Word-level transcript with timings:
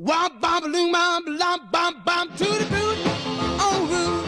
Wah 0.00 0.28
bam 0.28 0.62
ba 0.62 0.68
boom 0.72 0.92
bam 0.92 1.24
lop, 1.26 1.72
bam 1.72 2.02
bam 2.06 2.28
to 2.36 2.44
the 2.44 2.66
boot, 2.70 2.98
oh. 3.58 4.27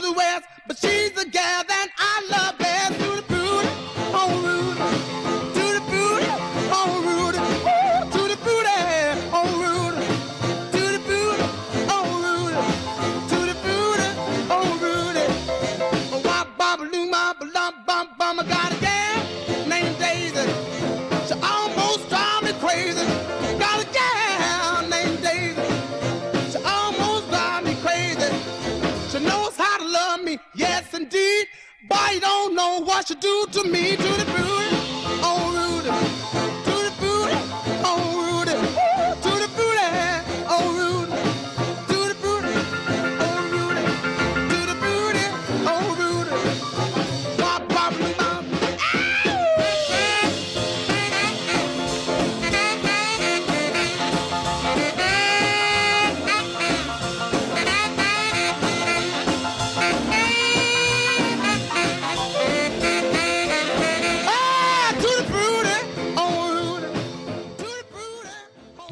The 0.00 0.12
west, 0.12 0.44
but 0.66 0.78
she's 0.78 1.12
the 1.12 1.24
gal 1.24 1.64
that 1.64 1.88
I 1.98 2.28
love 2.30 2.57
she 33.08 33.14
do 33.14 33.46
to 33.52 33.64
me, 33.64 33.96
to 33.96 34.02
the 34.02 34.67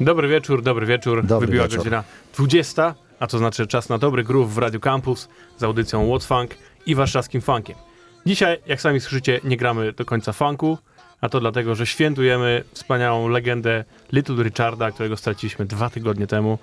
Dobry 0.07 0.27
wieczór, 0.27 0.63
dobry 0.63 0.85
wieczór. 0.85 1.25
Dobry 1.25 1.47
Wybiła 1.47 1.63
wieczór. 1.63 1.77
godzina 1.77 2.03
20, 2.35 2.95
a 3.19 3.27
to 3.27 3.37
znaczy 3.37 3.67
czas 3.67 3.89
na 3.89 3.97
dobry 3.97 4.23
groove 4.23 4.53
w 4.53 4.57
Radio 4.57 4.79
Campus 4.79 5.29
z 5.57 5.63
audycją 5.63 6.09
What's 6.09 6.25
Funk 6.25 6.51
i 6.85 6.95
warszawskim 6.95 7.41
funkiem. 7.41 7.75
Dzisiaj, 8.25 8.57
jak 8.65 8.81
sami 8.81 8.99
słyszycie, 8.99 9.39
nie 9.43 9.57
gramy 9.57 9.91
do 9.91 10.05
końca 10.05 10.33
funku, 10.33 10.77
a 11.21 11.29
to 11.29 11.39
dlatego, 11.39 11.75
że 11.75 11.85
świętujemy 11.85 12.63
wspaniałą 12.73 13.27
legendę 13.27 13.83
Little 14.11 14.43
Richarda, 14.43 14.91
którego 14.91 15.17
straciliśmy 15.17 15.65
dwa 15.65 15.89
tygodnie 15.89 16.27
temu. 16.27 16.57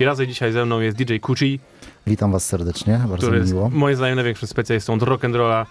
I 0.00 0.04
razem 0.04 0.26
dzisiaj 0.26 0.52
ze 0.52 0.64
mną 0.64 0.80
jest 0.80 0.96
DJ 0.96 1.16
Kuchi, 1.16 1.60
Witam 2.06 2.32
was 2.32 2.44
serdecznie, 2.44 2.98
bardzo 3.08 3.16
który 3.16 3.32
mi 3.32 3.38
jest 3.38 3.52
miło. 3.52 3.70
moim 3.70 3.96
zdaniem 3.96 4.16
największym 4.16 4.48
specjalistą 4.48 4.94
od 4.94 5.00
rock'n'rolla. 5.00 5.66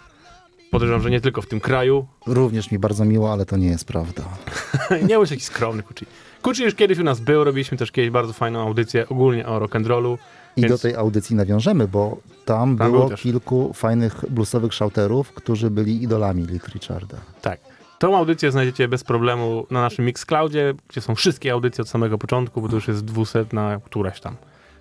Podejrzewam, 0.80 1.02
że 1.02 1.12
nie 1.12 1.22
tylko 1.22 1.42
w 1.42 1.48
tym 1.48 1.60
kraju. 1.60 2.08
Również 2.26 2.72
mi 2.72 2.80
bardzo 2.80 3.06
miło, 3.06 3.34
ale 3.34 3.46
to 3.46 3.58
nie 3.58 3.68
jest 3.68 3.86
prawda. 3.86 4.24
nie 5.10 5.16
bądź 5.16 5.30
taki 5.30 5.42
skromny 5.42 5.84
Kuchi. 5.84 6.06
Kuchi 6.42 6.64
już 6.64 6.76
kiedyś 6.76 7.00
u 7.00 7.04
nas 7.04 7.20
był, 7.20 7.44
robiliśmy 7.44 7.78
też 7.78 7.92
kiedyś 7.92 8.10
bardzo 8.12 8.34
fajną 8.34 8.62
audycję 8.62 9.10
ogólnie 9.10 9.48
o 9.48 9.60
rock'n'rollu. 9.60 10.18
I 10.56 10.62
Więc- 10.62 10.74
do 10.74 10.78
tej 10.78 10.96
audycji 10.96 11.36
nawiążemy, 11.36 11.88
bo 11.88 12.18
tam, 12.46 12.78
Tam 12.78 12.92
było 12.92 13.10
kilku 13.10 13.74
fajnych 13.74 14.26
bluesowych 14.30 14.74
shouterów, 14.74 15.32
którzy 15.32 15.70
byli 15.70 16.04
idolami 16.04 16.46
Little 16.46 16.74
Richarda. 16.74 17.18
Tak. 17.42 17.60
Tą 18.00 18.18
audycję 18.18 18.52
znajdziecie 18.52 18.88
bez 18.88 19.04
problemu 19.04 19.68
na 19.72 19.82
naszym 19.82 20.06
Mixcloudzie, 20.06 20.74
gdzie 20.90 21.02
są 21.02 21.16
wszystkie 21.16 21.52
audycje 21.52 21.82
od 21.82 21.90
samego 21.90 22.18
początku, 22.18 22.62
bo 22.62 22.70
to 22.70 22.76
już 22.76 22.88
jest 22.88 23.06
dwusetna 23.06 23.80
któraś 23.86 24.22
tam. 24.22 24.36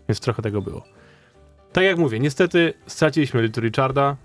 Więc 0.08 0.20
trochę 0.20 0.42
tego 0.42 0.62
było. 0.62 0.84
Tak 1.72 1.84
jak 1.84 1.98
mówię, 1.98 2.20
niestety 2.20 2.74
straciliśmy 2.86 3.42
Little 3.42 3.62
Richarda, 3.62 4.16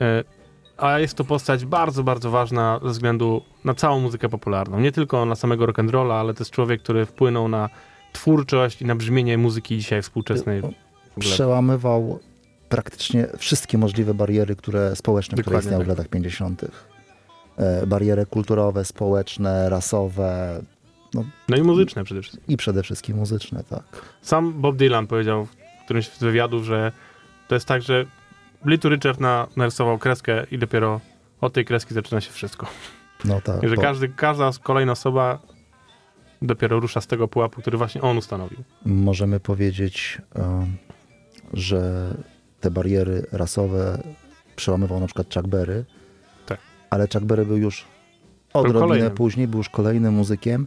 e, 0.00 0.37
a 0.78 0.98
jest 0.98 1.14
to 1.14 1.24
postać 1.24 1.64
bardzo, 1.64 2.02
bardzo 2.04 2.30
ważna 2.30 2.80
ze 2.82 2.88
względu 2.90 3.42
na 3.64 3.74
całą 3.74 4.00
muzykę 4.00 4.28
popularną. 4.28 4.80
Nie 4.80 4.92
tylko 4.92 5.24
na 5.24 5.34
samego 5.34 5.66
rock'n'rolla, 5.66 6.12
ale 6.20 6.34
też 6.34 6.50
człowiek, 6.50 6.82
który 6.82 7.06
wpłynął 7.06 7.48
na 7.48 7.68
twórczość 8.12 8.82
i 8.82 8.84
na 8.84 8.94
brzmienie 8.94 9.38
muzyki 9.38 9.78
dzisiaj 9.78 10.02
współczesnej. 10.02 10.62
W. 10.62 10.70
Przełamywał 11.20 12.18
praktycznie 12.68 13.26
wszystkie 13.36 13.78
możliwe 13.78 14.14
bariery 14.14 14.56
które 14.56 14.96
społeczne, 14.96 15.32
które 15.34 15.44
Dokładnie 15.44 15.68
istniały 15.68 15.84
w 15.84 15.88
tak. 15.88 15.98
latach 15.98 16.10
50. 16.10 16.64
E, 17.56 17.86
Bariery 17.86 18.26
kulturowe, 18.26 18.84
społeczne, 18.84 19.68
rasowe 19.68 20.60
No 21.48 21.56
i 21.56 21.62
muzyczne 21.62 22.04
przede 22.04 22.22
wszystkim. 22.22 22.44
i 22.48 22.56
przede 22.56 22.82
wszystkim 22.82 23.16
muzyczne, 23.16 23.64
tak. 23.70 23.82
Sam 24.22 24.52
Bob 24.60 24.76
Dylan 24.76 25.06
powiedział 25.06 25.46
w 25.46 25.84
którymś 25.84 26.08
z 26.08 26.18
wywiadów, 26.18 26.64
że 26.64 26.92
to 27.48 27.54
jest 27.54 27.66
tak, 27.66 27.82
że 27.82 28.06
Little 28.64 28.90
Richard 28.90 29.20
na, 29.20 29.46
narysował 29.56 29.98
kreskę 29.98 30.46
i 30.50 30.58
dopiero 30.58 31.00
od 31.40 31.52
tej 31.52 31.64
kreski 31.64 31.94
zaczyna 31.94 32.20
się 32.20 32.30
wszystko. 32.32 32.66
No 33.24 33.40
tak. 33.40 33.62
I 33.62 33.68
że 33.68 33.76
bo 33.76 33.82
każdy, 33.82 34.08
każda 34.08 34.50
kolejna 34.62 34.92
osoba 34.92 35.38
dopiero 36.42 36.80
rusza 36.80 37.00
z 37.00 37.06
tego 37.06 37.28
pułapu, 37.28 37.60
który 37.60 37.78
właśnie 37.78 38.00
on 38.02 38.18
ustanowił. 38.18 38.58
możemy 38.84 39.40
powiedzieć, 39.40 40.18
że 41.52 42.10
te 42.60 42.70
bariery 42.70 43.26
rasowe 43.32 44.02
przełamywał 44.56 45.00
na 45.00 45.06
przykład 45.06 45.34
Chuck 45.34 45.46
Berry, 45.46 45.84
Tak. 46.46 46.58
ale 46.90 47.08
Chuck 47.12 47.24
Berry 47.24 47.46
był 47.46 47.56
już 47.56 47.84
odrobinę 48.52 49.10
później, 49.10 49.48
był 49.48 49.58
już 49.58 49.68
kolejnym 49.68 50.14
muzykiem 50.14 50.66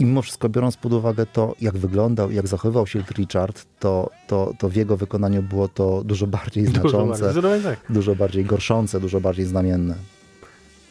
i 0.00 0.04
mimo 0.04 0.22
wszystko 0.22 0.48
biorąc 0.48 0.76
pod 0.76 0.92
uwagę 0.92 1.26
to, 1.26 1.54
jak 1.60 1.76
wyglądał, 1.78 2.30
jak 2.30 2.46
zachowywał 2.48 2.86
się 2.86 3.02
Richard, 3.18 3.66
to, 3.78 4.10
to, 4.26 4.52
to 4.58 4.68
w 4.68 4.74
jego 4.74 4.96
wykonaniu 4.96 5.42
było 5.42 5.68
to 5.68 6.02
dużo 6.04 6.26
bardziej 6.26 6.64
Dużo 6.68 6.80
bardziej. 7.06 7.16
znaczące, 7.30 7.62
tak. 7.62 7.78
dużo 7.90 8.14
bardziej 8.14 8.44
gorszące, 8.44 9.00
dużo 9.00 9.20
bardziej 9.20 9.46
znamienne. 9.46 9.94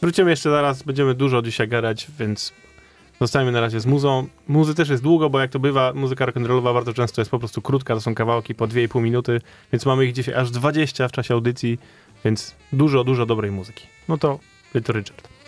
Wrócimy 0.02 0.30
jeszcze 0.30 0.50
zaraz, 0.50 0.84
będziemy 0.84 1.16
dużo 1.16 1.42
dzisiaj 1.42 1.68
gadać, 1.68 2.08
więc 2.20 2.53
zostańmy 3.22 3.52
na 3.52 3.62
razie 3.62 3.80
z 3.80 3.86
muzą. 3.86 4.28
Muzy 4.47 4.75
też 4.75 4.90
jest 4.90 5.03
długo, 5.03 5.30
bo 5.30 5.40
jak 5.40 5.52
to 5.52 5.59
bywa, 5.59 5.94
muzyka 5.94 6.26
rock'n'rollowa 6.26 6.74
bardzo 6.74 6.94
często 6.94 7.22
jest 7.22 7.31
po 7.31 7.40
prostu 7.40 7.62
krótka, 7.62 7.96
to 7.96 8.02
są 8.02 8.16
kawałki 8.16 8.56
po 8.56 8.68
2,5 8.68 9.02
minuty, 9.02 9.41
więc 9.74 9.86
mamy 9.86 10.06
ich 10.06 10.14
dzisiaj 10.14 10.36
aż 10.36 10.52
20 10.52 11.08
w 11.08 11.12
czasie 11.12 11.34
audycji, 11.34 11.80
więc 12.26 12.56
dużo, 12.74 13.03
dużo 13.03 13.26
dobrej 13.26 13.52
muzyki. 13.52 13.88
No 14.08 14.18
to 14.18 14.40
Little 14.76 14.94
Richard. 15.00 15.39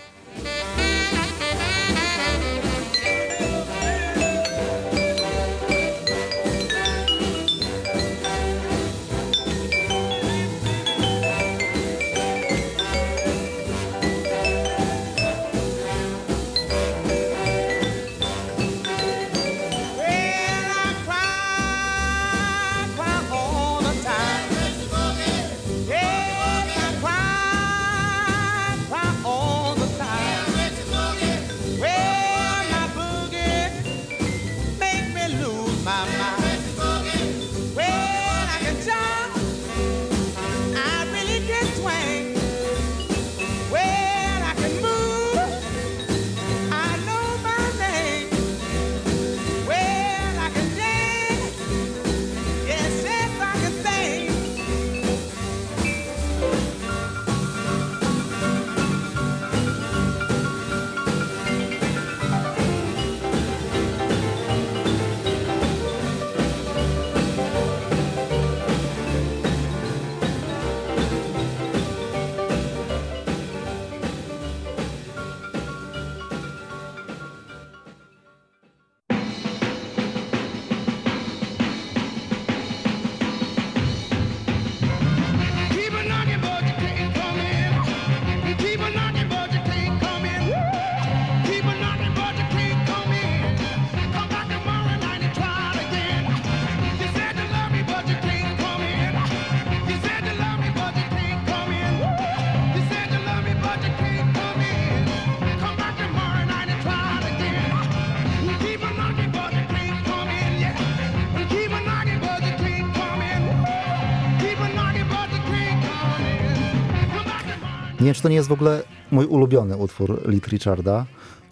Nie 118.01 118.05
wiem, 118.05 118.13
czy 118.13 118.21
to 118.21 118.29
nie 118.29 118.35
jest 118.35 118.49
w 118.49 118.51
ogóle 118.51 118.83
mój 119.11 119.25
ulubiony 119.25 119.77
utwór 119.77 120.29
Lit 120.29 120.47
Richarda, 120.47 121.05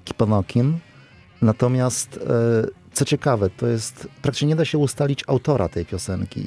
Keep 0.06 0.22
on 0.22 0.30
Knockin'. 0.30 0.74
Natomiast, 1.42 2.18
e, 2.18 2.68
co 2.94 3.06
ciekawe, 3.06 3.50
to 3.50 3.68
jest, 3.68 4.08
praktycznie 4.22 4.48
nie 4.48 4.56
da 4.56 4.66
się 4.66 4.78
ustalić 4.78 5.24
autora 5.28 5.70
tej 5.70 5.86
piosenki. 5.86 6.42
E, 6.42 6.46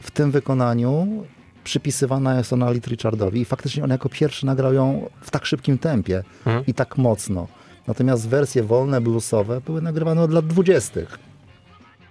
w 0.00 0.10
tym 0.10 0.30
wykonaniu 0.30 1.24
przypisywana 1.64 2.38
jest 2.38 2.52
ona 2.52 2.70
Lit 2.70 2.86
Richardowi 2.86 3.40
i 3.40 3.44
faktycznie 3.44 3.84
on 3.84 3.90
jako 3.90 4.08
pierwszy 4.08 4.46
nagrał 4.46 4.72
ją 4.74 5.10
w 5.20 5.30
tak 5.30 5.46
szybkim 5.46 5.78
tempie 5.78 6.22
Mhm. 6.46 6.66
i 6.66 6.74
tak 6.74 6.98
mocno. 6.98 7.48
Natomiast 7.86 8.28
wersje 8.28 8.62
wolne, 8.62 9.00
bluesowe 9.00 9.60
były 9.60 9.82
nagrywane 9.82 10.22
od 10.22 10.32
lat 10.32 10.46
dwudziestych. 10.46 11.18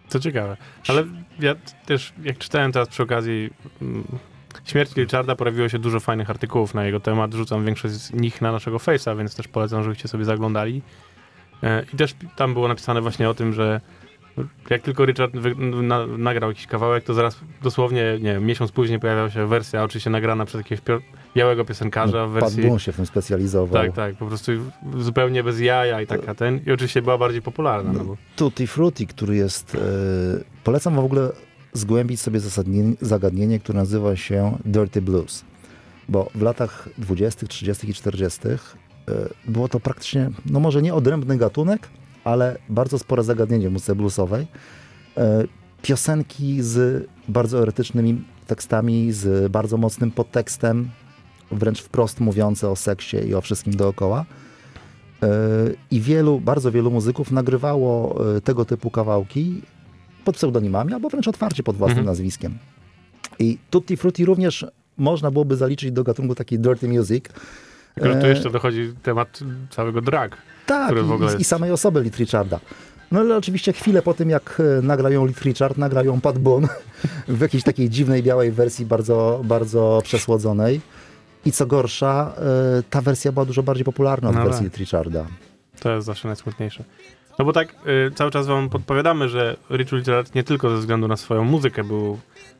Co 0.08 0.20
ciekawe. 0.20 0.58
Ale 0.88 1.04
ja 1.40 1.56
też, 1.86 2.14
jak 2.24 2.38
czytałem 2.38 2.72
teraz 2.72 2.88
przy 2.90 3.04
okazji 3.04 3.50
śmierci 4.66 5.02
Richarda, 5.02 5.36
pojawiło 5.36 5.70
się 5.70 5.80
dużo 5.80 6.00
fajnych 6.00 6.30
artykułów 6.30 6.74
na 6.74 6.86
jego 6.86 7.00
temat. 7.00 7.34
Rzucam 7.34 7.66
większość 7.66 7.94
z 7.94 8.14
nich 8.14 8.42
na 8.42 8.52
naszego 8.52 8.78
Face'a, 8.78 9.18
więc 9.18 9.36
też 9.36 9.48
polecam, 9.48 9.84
żebyście 9.84 10.08
sobie 10.08 10.26
zaglądali. 10.26 10.82
E, 11.64 11.86
I 11.94 11.98
też 11.98 12.16
tam 12.36 12.54
było 12.54 12.68
napisane 12.68 13.02
właśnie 13.02 13.30
o 13.30 13.34
tym, 13.34 13.54
że 13.54 13.82
jak 14.70 14.82
tylko 14.82 15.06
Richard 15.06 15.34
na, 15.58 16.08
nagrał 16.08 16.50
jakiś 16.50 16.68
kawałek, 16.68 17.04
to 17.04 17.14
zaraz 17.14 17.40
dosłownie, 17.62 18.04
nie 18.22 18.34
wiem, 18.34 18.46
miesiąc 18.46 18.72
później 18.72 19.00
pojawiała 19.00 19.30
się 19.30 19.48
wersja, 19.48 19.84
oczywiście 19.84 20.10
nagrana 20.10 20.46
przez 20.46 20.58
jakiegoś 20.58 21.02
białego 21.36 21.66
piosenkarza 21.66 22.28
w 22.28 22.34
Pat 22.34 22.54
wersji... 22.54 22.80
Się 22.80 22.92
w 22.92 22.96
tym 22.96 23.06
specjalizował. 23.06 23.84
Tak, 23.84 23.96
tak, 23.96 24.16
po 24.16 24.26
prostu 24.26 24.52
zupełnie 24.98 25.44
bez 25.44 25.60
jaja 25.60 26.02
i 26.02 26.08
taka 26.08 26.36
ten. 26.36 26.60
I 26.68 26.72
oczywiście 26.72 27.02
była 27.02 27.18
bardziej 27.18 27.42
popularna. 27.42 27.94
No 27.94 28.04
bo, 28.04 28.18
Tutti 28.36 28.68
Frutti, 28.68 29.08
który 29.08 29.36
jest... 29.36 29.76
E, 29.76 29.80
polecam 30.64 30.96
w 30.96 31.00
ogóle 31.00 31.30
zgłębić 31.74 32.22
sobie 32.22 32.40
zagadnienie, 33.02 33.60
które 33.60 33.80
nazywa 33.80 34.16
się 34.16 34.58
Dirty 34.66 35.02
Blues. 35.02 35.44
Bo 36.10 36.30
w 36.36 36.42
latach 36.42 36.90
20., 36.98 37.48
30. 37.48 37.90
i 37.90 37.94
40. 37.94 38.40
E, 38.48 38.52
było 39.48 39.68
to 39.68 39.80
praktycznie, 39.80 40.30
no 40.46 40.60
może 40.60 40.82
nie 40.82 40.94
odrębny 40.94 41.38
gatunek, 41.38 41.88
ale 42.24 42.58
bardzo 42.70 43.00
spore 43.00 43.24
zagadnienie 43.24 43.70
w 43.70 43.74
muzyce 43.74 43.96
bluesowej. 43.96 44.48
E, 45.18 45.44
piosenki 45.82 46.62
z 46.62 47.08
bardzo 47.28 47.62
erotycznymi 47.62 48.24
tekstami, 48.48 49.12
z 49.12 49.52
bardzo 49.52 49.78
mocnym 49.78 50.12
podtekstem, 50.12 50.90
wręcz 51.52 51.82
wprost 51.82 52.20
mówiące 52.20 52.70
o 52.70 52.76
seksie 52.76 53.18
i 53.18 53.36
o 53.36 53.42
wszystkim 53.42 53.76
dookoła. 53.76 54.26
E, 55.24 55.28
I 55.92 56.02
wielu, 56.02 56.40
bardzo 56.40 56.72
wielu 56.72 56.92
muzyków 56.92 57.32
nagrywało 57.32 58.20
tego 58.44 58.66
typu 58.66 58.92
kawałki 58.92 59.62
pod 60.26 60.36
pseudonimami 60.36 60.94
albo 60.94 61.10
wręcz 61.10 61.28
otwarcie 61.28 61.64
pod 61.64 61.76
własnym 61.76 62.00
Mhm. 62.00 62.06
nazwiskiem. 62.12 62.58
I 63.40 63.58
Tutti 63.70 63.98
Frutti 63.98 64.26
również 64.26 64.66
można 64.98 65.32
byłoby 65.32 65.56
zaliczyć 65.56 65.92
do 65.92 66.04
gatunku 66.04 66.36
takiej 66.36 66.60
dirty 66.60 66.88
music. 66.88 67.26
tylko, 67.96 68.20
tu 68.20 68.26
E, 68.26 68.30
jeszcze 68.30 68.50
dochodzi 68.50 68.94
temat 69.04 69.40
całego 69.70 70.02
drag. 70.02 70.38
tak, 70.66 70.92
i, 70.96 71.22
i 71.22 71.24
jest- 71.38 71.46
samej 71.50 71.72
osoby 71.72 72.02
Lit 72.02 72.18
Richarda. 72.18 72.60
No 73.12 73.20
ale 73.20 73.38
oczywiście 73.38 73.74
chwilę 73.74 74.02
po 74.02 74.14
tym, 74.14 74.30
jak 74.30 74.62
e, 74.80 74.82
nagrają 74.82 75.26
Lit 75.26 75.42
Richard, 75.42 75.78
nagrają 75.78 76.22
Pat 76.22 76.40
Boone 76.40 76.68
w 77.28 77.42
jakiejś 77.42 77.64
takiej 77.64 77.90
dziwnej, 77.90 78.24
białej 78.24 78.52
wersji, 78.52 78.86
bardzo, 78.86 79.42
bardzo 79.44 80.02
przesłodzonej. 80.04 80.82
I 81.46 81.52
co 81.52 81.66
gorsza, 81.66 82.34
e, 82.80 82.84
ta 82.90 83.02
wersja 83.02 83.32
była 83.32 83.46
dużo 83.46 83.64
bardziej 83.64 83.86
popularna 83.86 84.30
od 84.30 84.36
No 84.36 84.44
wersji 84.44 84.58
tak. 84.58 84.64
Lit 84.64 84.78
Richarda. 84.78 85.26
To 85.80 85.92
jest 85.96 86.06
zawsze 86.06 86.28
najsmutniejsze. 86.28 86.84
No 87.40 87.46
bo 87.46 87.54
tak 87.54 87.76
y, 88.08 88.12
cały 88.16 88.32
czas 88.32 88.48
wam 88.48 88.70
podpowiadamy, 88.70 89.30
że 89.30 89.58
Rich 89.70 89.92
Richard 89.92 90.36
nie 90.36 90.44
tylko 90.44 90.70
ze 90.70 90.78
względu 90.78 91.08
na 91.08 91.18
swoją 91.18 91.44
muzykę 91.44 91.84
był 91.84 92.20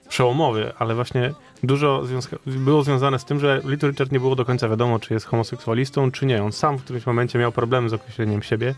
przełomowy, 0.10 0.74
ale 0.80 0.96
właśnie 0.96 1.34
dużo 1.64 2.02
związka- 2.04 2.38
było 2.46 2.84
związane 2.84 3.20
z 3.20 3.26
tym, 3.26 3.40
że 3.40 3.62
Little 3.66 3.90
Richard 3.90 4.12
nie 4.12 4.20
było 4.20 4.36
do 4.36 4.46
końca 4.46 4.70
wiadomo, 4.70 5.00
czy 5.00 5.14
jest 5.14 5.26
homoseksualistą, 5.26 6.12
czy 6.12 6.26
nie. 6.26 6.44
On 6.44 6.52
sam 6.52 6.78
w 6.78 6.84
którymś 6.84 7.06
momencie 7.06 7.40
miał 7.40 7.52
problemy 7.52 7.90
z 7.90 7.94
określeniem 7.94 8.44
siebie 8.44 8.76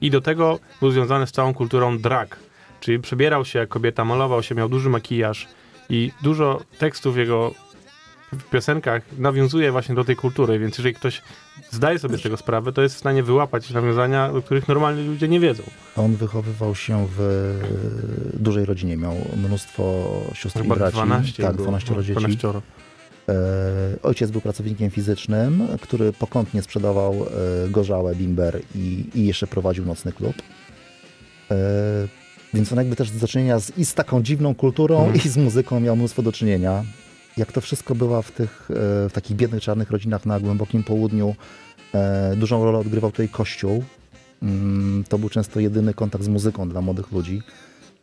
i 0.00 0.10
do 0.10 0.20
tego 0.20 0.58
był 0.80 0.90
związany 0.90 1.26
z 1.26 1.32
całą 1.32 1.54
kulturą 1.54 1.98
drag, 1.98 2.36
czyli 2.80 2.98
przebierał 2.98 3.44
się 3.44 3.58
jak 3.58 3.68
kobieta, 3.68 4.04
malował 4.04 4.42
się, 4.42 4.54
miał 4.54 4.68
duży 4.68 4.90
makijaż 4.90 5.48
i 5.90 6.12
dużo 6.22 6.60
tekstów 6.78 7.16
jego 7.16 7.54
w 8.38 8.50
piosenkach 8.50 9.02
nawiązuje 9.18 9.72
właśnie 9.72 9.94
do 9.94 10.04
tej 10.04 10.16
kultury, 10.16 10.58
więc 10.58 10.78
jeżeli 10.78 10.94
ktoś 10.94 11.22
zdaje 11.70 11.98
sobie 11.98 12.18
z 12.18 12.22
tego 12.22 12.36
sprawę, 12.36 12.72
to 12.72 12.82
jest 12.82 12.94
w 12.94 12.98
stanie 12.98 13.22
wyłapać 13.22 13.70
nawiązania, 13.70 14.30
o 14.32 14.42
których 14.42 14.68
normalni 14.68 15.06
ludzie 15.08 15.28
nie 15.28 15.40
wiedzą. 15.40 15.62
On 15.96 16.16
wychowywał 16.16 16.74
się 16.74 17.06
w 17.16 17.20
e, 18.34 18.38
dużej 18.38 18.64
rodzinie, 18.64 18.96
miał 18.96 19.14
mnóstwo 19.36 20.04
sióstr 20.34 20.60
i 20.60 20.62
Chyba 20.62 20.76
braci. 20.76 20.94
12 20.96 21.42
tak, 21.42 21.56
było. 21.56 21.68
12 21.68 21.94
dzieci. 22.02 22.12
12. 22.12 22.48
E, 23.28 23.32
ojciec 24.02 24.30
był 24.30 24.40
pracownikiem 24.40 24.90
fizycznym, 24.90 25.68
który 25.80 26.12
pokątnie 26.12 26.62
sprzedawał 26.62 27.14
e, 27.14 27.68
gorzałe, 27.68 28.14
bimber 28.14 28.60
i, 28.74 29.04
i 29.14 29.26
jeszcze 29.26 29.46
prowadził 29.46 29.84
nocny 29.86 30.12
klub. 30.12 30.34
Więc 32.54 32.72
on 32.72 32.78
jakby 32.78 32.96
też 32.96 33.10
do 33.10 33.28
czynienia 33.28 33.58
z, 33.58 33.78
i 33.78 33.84
z 33.84 33.94
taką 33.94 34.22
dziwną 34.22 34.54
kulturą, 34.54 34.98
Mhm. 34.98 35.24
i 35.24 35.28
z 35.28 35.36
muzyką 35.36 35.80
miał 35.80 35.96
mnóstwo 35.96 36.22
do 36.22 36.32
czynienia. 36.32 36.84
Jak 37.36 37.52
to 37.52 37.60
wszystko 37.60 37.94
bywa 37.94 38.22
w 38.22 38.30
tych 38.30 38.68
e, 38.70 38.74
w 39.08 39.12
takich 39.12 39.36
biednych, 39.36 39.62
czarnych 39.62 39.90
rodzinach 39.90 40.26
na 40.26 40.40
głębokim 40.40 40.84
południu, 40.84 41.34
e, 41.94 42.36
dużą 42.36 42.64
rolę 42.64 42.78
odgrywał 42.78 43.10
tutaj 43.10 43.28
kościół. 43.28 43.84
Mm, 44.42 45.04
To 45.08 45.18
był 45.18 45.28
często 45.28 45.60
jedyny 45.60 45.94
kontakt 45.94 46.24
z 46.24 46.28
muzyką 46.28 46.68
dla 46.68 46.80
młodych 46.80 47.12
ludzi. 47.12 47.42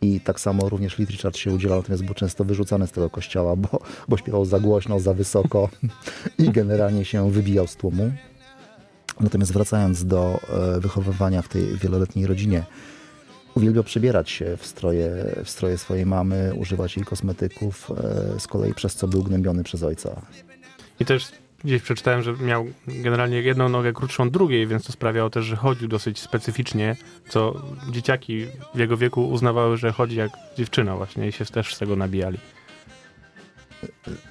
I 0.02 0.20
tak 0.22 0.40
samo 0.40 0.70
również 0.70 0.98
Lit 0.98 1.10
Richard 1.10 1.38
się 1.38 1.52
udzielał, 1.52 1.78
natomiast 1.80 2.04
był 2.06 2.16
często 2.16 2.46
wyrzucany 2.46 2.88
z 2.88 2.92
tego 2.92 3.10
kościoła, 3.10 3.56
bo, 3.56 3.80
bo 4.08 4.18
śpiewał 4.18 4.46
za 4.46 4.60
głośno, 4.60 5.00
za 5.00 5.14
wysoko 5.14 5.70
i 6.40 6.50
generalnie 6.50 7.06
się 7.06 7.32
wybijał 7.32 7.68
z 7.68 7.76
tłumu. 7.76 8.12
Natomiast 9.20 9.54
wracając 9.54 10.06
do 10.06 10.40
e, 10.76 10.80
wychowywania 10.80 11.42
w 11.42 11.48
tej 11.48 11.78
wieloletniej 11.78 12.28
rodzinie, 12.28 12.64
uwielbiał 13.56 13.84
przebierać 13.84 14.30
się 14.30 14.58
w 14.58 14.66
stroje, 14.66 15.10
w 15.44 15.50
stroje 15.50 15.78
swojej 15.78 16.06
mamy, 16.06 16.54
używać 16.56 16.98
jej 16.98 17.06
kosmetyków, 17.06 17.92
e, 17.92 18.40
z 18.40 18.48
kolei 18.48 18.74
przez 18.74 18.96
co 18.96 19.08
był 19.08 19.24
gnębiony 19.24 19.64
przez 19.64 19.84
ojca. 19.84 20.22
I 21.00 21.06
też 21.06 21.32
gdzieś 21.64 21.82
przeczytałem, 21.82 22.22
że 22.22 22.34
miał 22.34 22.66
generalnie 22.88 23.42
jedną 23.42 23.70
nogę 23.70 23.94
krótszą 23.94 24.30
drugiej, 24.30 24.68
więc 24.68 24.84
to 24.84 24.92
sprawiało 24.92 25.30
też, 25.30 25.46
że 25.46 25.56
chodził 25.56 25.88
dosyć 25.88 26.20
specyficznie, 26.20 26.96
co 27.30 27.62
dzieciaki 27.92 28.46
w 28.76 28.80
jego 28.80 28.98
wieku 28.98 29.30
uznawały, 29.30 29.78
że 29.78 29.92
chodzi 29.92 30.16
jak 30.16 30.32
dziewczyna 30.58 30.96
właśnie 30.96 31.28
i 31.28 31.32
się 31.32 31.46
też 31.46 31.76
z 31.76 31.80
tego 31.80 31.96
nabijali. 31.96 32.38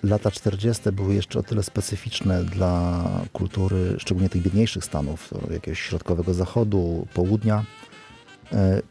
Lata 0.03 0.31
40. 0.31 0.93
były 0.93 1.15
jeszcze 1.15 1.39
o 1.39 1.43
tyle 1.43 1.63
specyficzne 1.63 2.45
dla 2.45 3.05
kultury, 3.33 3.97
szczególnie 3.99 4.29
tych 4.29 4.43
biedniejszych 4.43 4.85
stanów, 4.85 5.31
jakiegoś 5.51 5.81
środkowego 5.81 6.35
zachodu, 6.35 7.07
południa, 7.15 7.65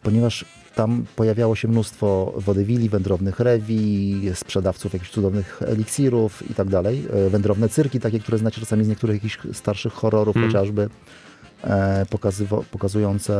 ponieważ 0.03 0.45
tam 0.75 1.05
pojawiało 1.15 1.55
się 1.55 1.67
mnóstwo 1.67 2.33
wodewili, 2.37 2.89
wędrownych 2.89 3.39
rewi, 3.39 4.21
sprzedawców 4.33 4.93
jakichś 4.93 5.11
cudownych 5.11 5.61
eliksirów 5.65 6.51
i 6.51 6.53
tak 6.53 6.69
dalej. 6.69 7.05
E, 7.13 7.29
Wędrowne 7.29 7.69
cyrki, 7.69 7.99
takie, 7.99 8.19
które 8.19 8.37
znacie 8.37 8.61
czasami 8.61 8.83
z 8.85 8.87
niektórych 8.87 9.15
jakichś 9.23 9.39
starszych 9.53 9.93
horrorów 9.93 10.35
Mm. 10.35 10.49
chociażby, 10.49 10.89
e, 11.63 12.05
pokazujące 12.71 13.33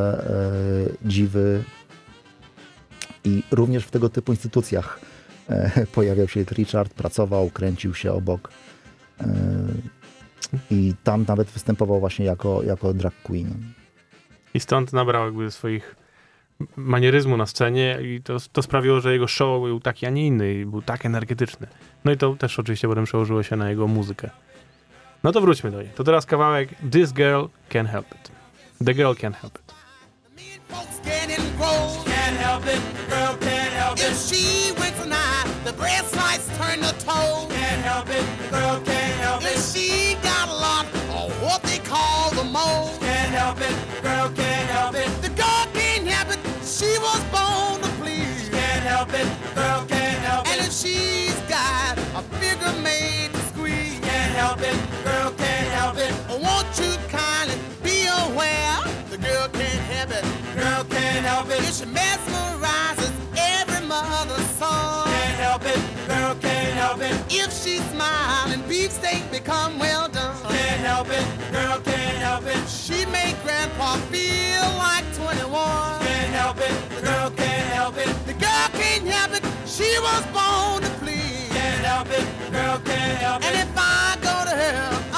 e, 1.04 1.10
dziwy. 1.10 1.63
I 3.24 3.44
również 3.51 3.86
w 3.86 3.92
tego 3.92 4.10
typu 4.10 4.32
instytucjach 4.32 5.00
e, 5.50 5.72
pojawiał 5.96 6.28
się 6.28 6.44
Richard, 6.44 6.94
pracował, 6.94 7.50
kręcił 7.50 7.94
się 7.94 8.12
obok. 8.12 8.51
E, 9.22 9.25
I 10.72 10.94
tam 11.04 11.25
nawet 11.28 11.48
występował 11.48 12.00
właśnie 12.00 12.25
jako, 12.25 12.63
jako 12.63 12.94
drag 12.94 13.13
queen. 13.24 13.74
I 14.54 14.60
stąd 14.60 14.94
nabrał 14.94 15.25
jakby 15.25 15.51
swoich 15.51 15.96
manieryzmu 16.75 17.38
na 17.38 17.46
scenie 17.46 17.98
i 18.01 18.22
to, 18.22 18.38
to 18.51 18.62
sprawiło, 18.62 19.01
że 19.01 19.13
jego 19.13 19.27
show 19.27 19.63
był 19.63 19.80
taki, 19.80 20.06
a 20.06 20.10
nie 20.10 20.27
inny 20.27 20.53
i 20.53 20.65
był 20.65 20.82
tak 20.82 21.06
energetyczny. 21.06 21.68
No 22.06 22.12
i 22.12 22.18
to 22.18 22.36
też 22.36 22.60
oczywiście 22.60 22.88
potem 22.88 23.06
przełożyło 23.06 23.44
się 23.44 23.56
na 23.56 23.70
jego 23.70 23.88
muzykę. 23.88 24.30
No 25.24 25.32
to 25.32 25.41
wróćmy 25.41 25.72
do 25.72 25.82
niej. 25.82 25.91
To 25.96 26.03
teraz 26.03 26.25
kawałek 26.25 26.70
This 26.91 27.13
Girl 27.13 27.44
Can't 27.70 27.88
Help 27.88 28.06
It. 28.15 28.32
The 28.86 28.94
Girl 28.94 29.12
Can't 29.12 29.34
Help 29.34 29.56
It. 29.56 29.74
Can't 32.06 32.38
help 32.38 32.65
it, 32.65 32.82
girl 33.10 33.36
can't 33.36 33.74
help 33.74 33.98
If 33.98 34.12
it. 34.12 34.18
she 34.18 34.72
winks 34.80 35.06
an 35.06 35.12
it. 56.31 56.41
won't 56.41 56.79
you 56.79 56.91
kindly 57.09 57.55
be 57.83 58.07
aware? 58.07 58.79
The 59.09 59.17
girl 59.17 59.47
can't 59.50 59.83
help 59.91 60.11
it. 60.11 60.23
Girl 60.55 60.83
can't 60.85 61.25
help 61.25 61.50
it. 61.50 61.63
She 61.73 61.85
mesmerizes 61.85 63.13
every 63.38 63.85
mother's 63.88 64.45
son. 64.59 65.07
Can't 65.07 65.38
help 65.39 65.63
it, 65.65 65.79
girl 66.07 66.35
can't 66.35 66.73
help 66.77 67.01
it. 67.01 67.13
If 67.29 67.51
she 67.53 67.77
smile 67.93 68.51
and 68.51 68.61
beefsteak 68.67 69.29
become 69.31 69.79
well 69.79 70.07
done. 70.07 70.35
Can't 70.43 70.81
help 70.81 71.09
it, 71.09 71.25
girl 71.51 71.79
can't 71.81 72.17
help 72.17 72.45
it. 72.45 72.69
She 72.69 73.05
made 73.05 73.35
Grandpa 73.43 73.95
feel 74.11 74.67
like 74.77 75.05
21. 75.15 76.00
Can't 76.05 76.33
help 76.33 76.57
it, 76.57 76.75
the 76.95 77.01
girl 77.01 77.29
can't 77.31 77.69
help 77.79 77.97
it. 77.97 78.11
The 78.25 78.33
girl 78.33 78.67
can't 78.73 79.05
help 79.07 79.31
it. 79.38 79.43
She 79.65 79.89
was 80.00 80.23
born 80.35 80.83
to 80.83 80.89
please. 81.00 81.50
Can't 81.50 81.85
help 81.85 82.09
it, 82.11 82.25
girl 82.51 82.79
can't 82.85 83.17
help 83.19 83.41
it. 83.41 83.47
And 83.47 83.69
if 83.69 83.77
I 83.77 84.17
go 84.21 84.35
to 84.50 84.55
her 84.55 85.11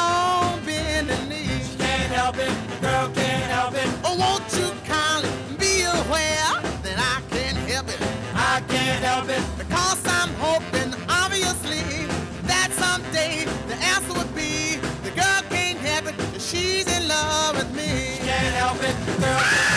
help 2.24 2.38
it, 2.38 2.82
girl 2.82 3.10
can't 3.10 3.52
help 3.52 3.74
it. 3.74 3.90
oh, 4.06 4.16
won't 4.16 4.48
you 4.56 4.70
kindly 4.88 5.30
be 5.60 5.84
aware 5.84 6.52
that 6.82 6.98
I 6.98 7.22
can't 7.36 7.58
help 7.70 7.90
it? 7.90 8.00
I 8.34 8.62
can't 8.70 9.04
help 9.04 9.28
it. 9.28 9.44
Because 9.58 10.00
I'm 10.08 10.30
hoping, 10.36 10.94
obviously, 11.10 11.84
that 12.44 12.70
someday 12.72 13.44
the 13.68 13.76
answer 13.92 14.14
would 14.14 14.34
be 14.34 14.78
the 15.04 15.12
girl 15.12 15.42
can't 15.50 15.80
help 15.80 16.06
it. 16.08 16.16
that 16.32 16.42
She's 16.42 16.88
in 16.98 17.10
love 17.10 17.58
with 17.58 17.76
me. 17.76 18.20
Can't 18.24 18.56
help 18.56 18.82
it, 18.82 18.96
girl 19.20 19.73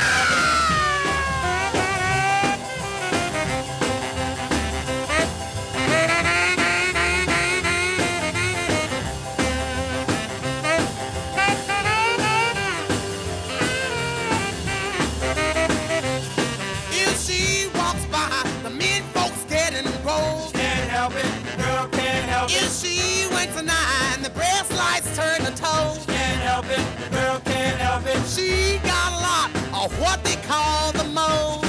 an 23.54 23.68
eye 23.70 24.12
and 24.14 24.24
the 24.24 24.30
breast 24.30 24.72
lights 24.72 25.14
turn 25.16 25.38
to 25.40 25.52
toes. 25.54 26.00
She 26.00 26.06
can't 26.06 26.40
help 26.40 26.66
it, 26.66 26.84
the 26.98 27.16
girl 27.16 27.40
can't 27.44 27.78
help 27.78 28.06
it. 28.06 28.18
She 28.26 28.78
got 28.78 29.12
a 29.12 29.20
lot 29.28 29.84
of 29.84 30.00
what 30.00 30.24
they 30.24 30.36
call 30.46 30.92
the 30.92 31.04
mold. 31.04 31.65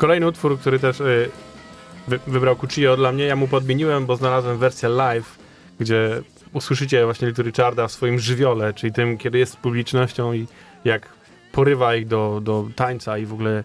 Kolejny 0.00 0.26
utwór, 0.26 0.58
który 0.58 0.78
też 0.78 1.00
y, 1.00 1.30
wy, 2.08 2.18
wybrał 2.26 2.56
Cuchillo 2.56 2.96
dla 2.96 3.12
mnie, 3.12 3.24
ja 3.24 3.36
mu 3.36 3.48
podmieniłem, 3.48 4.06
bo 4.06 4.16
znalazłem 4.16 4.58
wersję 4.58 4.88
live, 4.88 5.38
gdzie 5.80 6.22
usłyszycie 6.52 7.04
właśnie 7.04 7.28
Little 7.28 7.44
Richarda 7.44 7.88
w 7.88 7.92
swoim 7.92 8.18
żywiole, 8.18 8.74
czyli 8.74 8.92
tym, 8.92 9.18
kiedy 9.18 9.38
jest 9.38 9.52
z 9.52 9.56
publicznością 9.56 10.32
i 10.32 10.46
jak 10.84 11.08
porywa 11.52 11.94
ich 11.94 12.06
do, 12.06 12.40
do 12.42 12.68
tańca 12.76 13.18
i 13.18 13.26
w 13.26 13.32
ogóle 13.32 13.64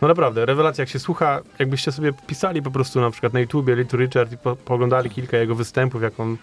no 0.00 0.08
naprawdę, 0.08 0.46
rewelacja, 0.46 0.82
jak 0.82 0.88
się 0.88 0.98
słucha, 0.98 1.40
jakbyście 1.58 1.92
sobie 1.92 2.12
pisali 2.26 2.62
po 2.62 2.70
prostu 2.70 3.00
na 3.00 3.10
przykład 3.10 3.32
na 3.32 3.40
YouTubie 3.40 3.76
Little 3.76 3.98
Richard 3.98 4.32
i 4.32 4.38
po, 4.38 4.56
pooglądali 4.56 5.10
kilka 5.10 5.36
jego 5.36 5.54
występów, 5.54 6.02
jak 6.02 6.20
on, 6.20 6.36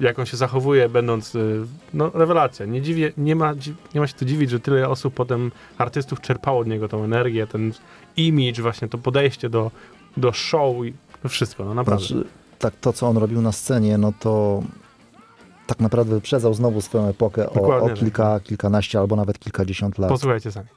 jak 0.00 0.18
on 0.18 0.26
się 0.26 0.36
zachowuje, 0.36 0.88
będąc, 0.88 1.34
y, 1.34 1.66
no 1.94 2.10
rewelacja. 2.14 2.66
Nie, 2.66 2.82
dziwię, 2.82 3.12
nie, 3.16 3.36
ma, 3.36 3.52
nie 3.94 4.00
ma 4.00 4.06
się 4.06 4.14
to 4.14 4.24
dziwić, 4.24 4.50
że 4.50 4.60
tyle 4.60 4.88
osób 4.88 5.14
potem, 5.14 5.52
artystów 5.78 6.20
czerpało 6.20 6.60
od 6.60 6.66
niego 6.66 6.88
tą 6.88 7.04
energię, 7.04 7.46
ten 7.46 7.72
image, 8.16 8.62
właśnie 8.62 8.88
to 8.88 8.98
podejście 8.98 9.50
do, 9.50 9.70
do 10.16 10.32
show 10.32 10.86
i 10.86 10.94
to 11.22 11.28
wszystko, 11.28 11.64
no 11.64 11.74
naprawdę. 11.74 12.06
Znaczy, 12.06 12.24
tak 12.58 12.74
to, 12.80 12.92
co 12.92 13.08
on 13.08 13.16
robił 13.16 13.42
na 13.42 13.52
scenie, 13.52 13.98
no 13.98 14.12
to 14.20 14.62
tak 15.66 15.80
naprawdę 15.80 16.14
wyprzedzał 16.14 16.54
znowu 16.54 16.80
swoją 16.80 17.08
epokę 17.08 17.50
o, 17.50 17.54
Dokładnie 17.54 17.86
o 17.86 17.88
tak. 17.88 17.98
kilka, 17.98 18.40
kilkanaście 18.40 18.98
albo 18.98 19.16
nawet 19.16 19.38
kilkadziesiąt 19.38 19.98
lat. 19.98 20.10
Posłuchajcie 20.10 20.52
sami. 20.52 20.68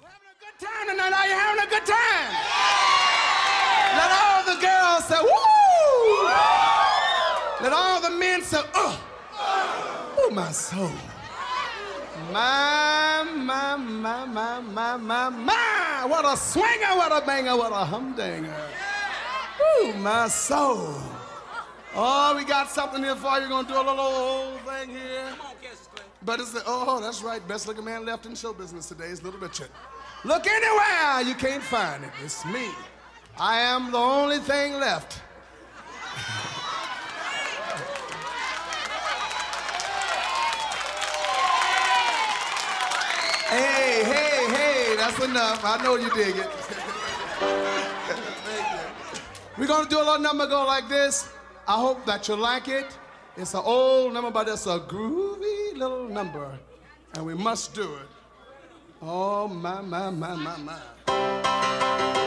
My 10.33 10.51
soul. 10.51 10.91
My, 12.31 13.23
my, 13.35 13.75
my, 13.75 14.25
my, 14.25 14.59
my, 14.59 14.97
my, 14.97 15.29
my. 15.29 16.05
What 16.07 16.25
a 16.25 16.35
swinger, 16.35 16.95
what 16.95 17.11
a 17.11 17.25
banger, 17.25 17.55
what 17.55 17.71
a 17.71 17.85
humdinger. 17.85 18.55
Ooh, 19.61 19.93
my 19.93 20.27
soul. 20.27 20.95
Oh, 21.95 22.35
we 22.35 22.43
got 22.45 22.71
something 22.71 23.03
here 23.03 23.15
for 23.15 23.35
you. 23.37 23.43
We're 23.43 23.49
going 23.49 23.65
to 23.67 23.73
do 23.73 23.77
a 23.77 23.85
little 23.85 23.99
old 23.99 24.61
thing 24.61 24.89
here. 24.89 25.27
But 26.25 26.39
it's 26.39 26.51
the, 26.51 26.63
oh, 26.65 26.99
that's 26.99 27.21
right. 27.21 27.45
Best 27.47 27.67
looking 27.67 27.85
man 27.85 28.05
left 28.05 28.25
in 28.25 28.33
show 28.33 28.53
business 28.53 28.87
today 28.87 29.07
is 29.07 29.21
Little 29.21 29.39
Richard. 29.39 29.69
Look 30.23 30.47
anywhere, 30.47 31.21
you 31.27 31.35
can't 31.35 31.61
find 31.61 32.03
it. 32.03 32.11
It's 32.23 32.45
me. 32.45 32.69
I 33.37 33.59
am 33.59 33.91
the 33.91 33.97
only 33.97 34.39
thing 34.39 34.73
left. 34.73 35.21
hey, 43.57 44.03
hey, 44.03 44.39
hey, 44.55 44.95
that's 44.95 45.23
enough. 45.23 45.63
I 45.63 45.81
know 45.83 45.95
you 45.95 46.09
dig 46.13 46.35
it. 46.37 46.49
We're 49.57 49.67
gonna 49.67 49.89
do 49.89 49.97
a 49.97 49.99
little 49.99 50.19
number 50.19 50.47
go 50.47 50.65
like 50.65 50.89
this. 50.89 51.29
I 51.67 51.79
hope 51.79 52.05
that 52.05 52.27
you 52.27 52.35
like 52.35 52.67
it. 52.67 52.97
It's 53.37 53.53
an 53.53 53.61
old 53.63 54.13
number, 54.13 54.31
but 54.31 54.47
it's 54.47 54.65
a 54.65 54.79
groovy 54.79 55.77
little 55.77 56.07
number. 56.07 56.59
And 57.15 57.25
we 57.25 57.33
must 57.33 57.73
do 57.73 57.95
it. 57.95 58.09
Oh, 59.01 59.47
my, 59.47 59.81
my, 59.81 60.09
my, 60.09 60.35
my, 60.35 60.57
my. 60.57 62.22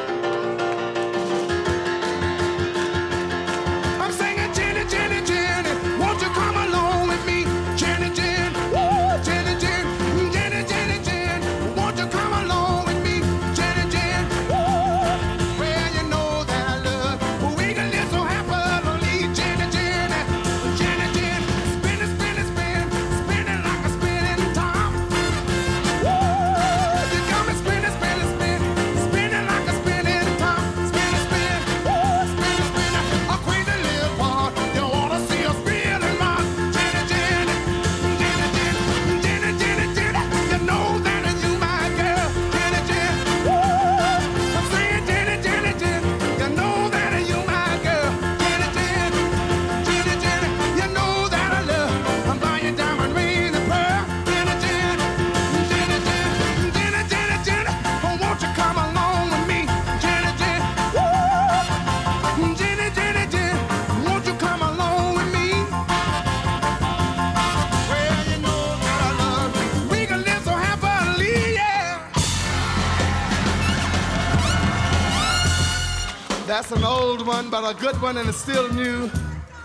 One, 77.36 77.50
but 77.50 77.70
a 77.70 77.78
good 77.78 78.00
one 78.00 78.16
and 78.16 78.28
it's 78.30 78.38
still 78.38 78.72
new. 78.72 79.10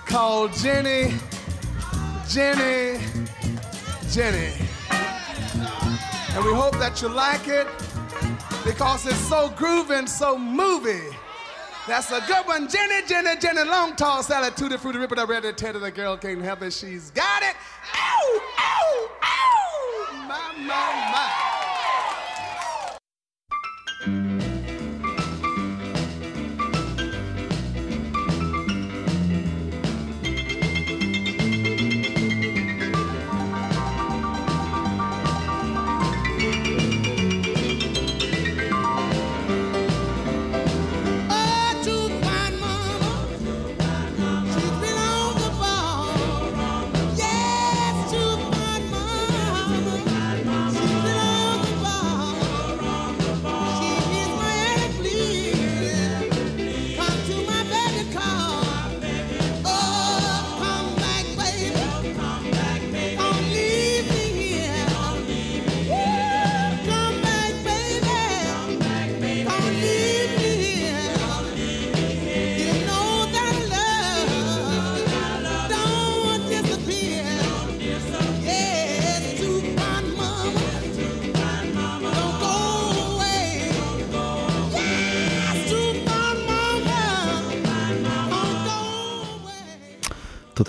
Called 0.06 0.52
Jenny, 0.52 1.14
Jenny, 2.28 3.00
Jenny. 4.12 4.52
And 6.34 6.44
we 6.44 6.54
hope 6.54 6.78
that 6.80 7.02
you 7.02 7.08
like 7.08 7.48
it 7.48 7.68
because 8.66 9.06
it's 9.06 9.26
so 9.30 9.48
groovy 9.50 10.00
and 10.00 10.10
so 10.10 10.38
movie. 10.38 11.16
That's 11.88 12.12
a 12.12 12.20
good 12.28 12.46
one. 12.46 12.68
Jenny, 12.68 13.08
Jenny, 13.08 13.40
Jenny, 13.40 13.64
long 13.64 13.96
tall 13.96 14.22
salad, 14.22 14.58
tutti 14.58 14.76
frutti, 14.76 15.00
rip 15.00 15.14
it 15.14 15.20
up, 15.20 15.30
ready 15.30 15.48
to 15.48 15.54
tear 15.54 15.72
the 15.72 15.92
girl 15.92 16.18
can't 16.18 16.42
help 16.42 16.64
it. 16.64 16.74
She's 16.74 17.10
got 17.12 17.31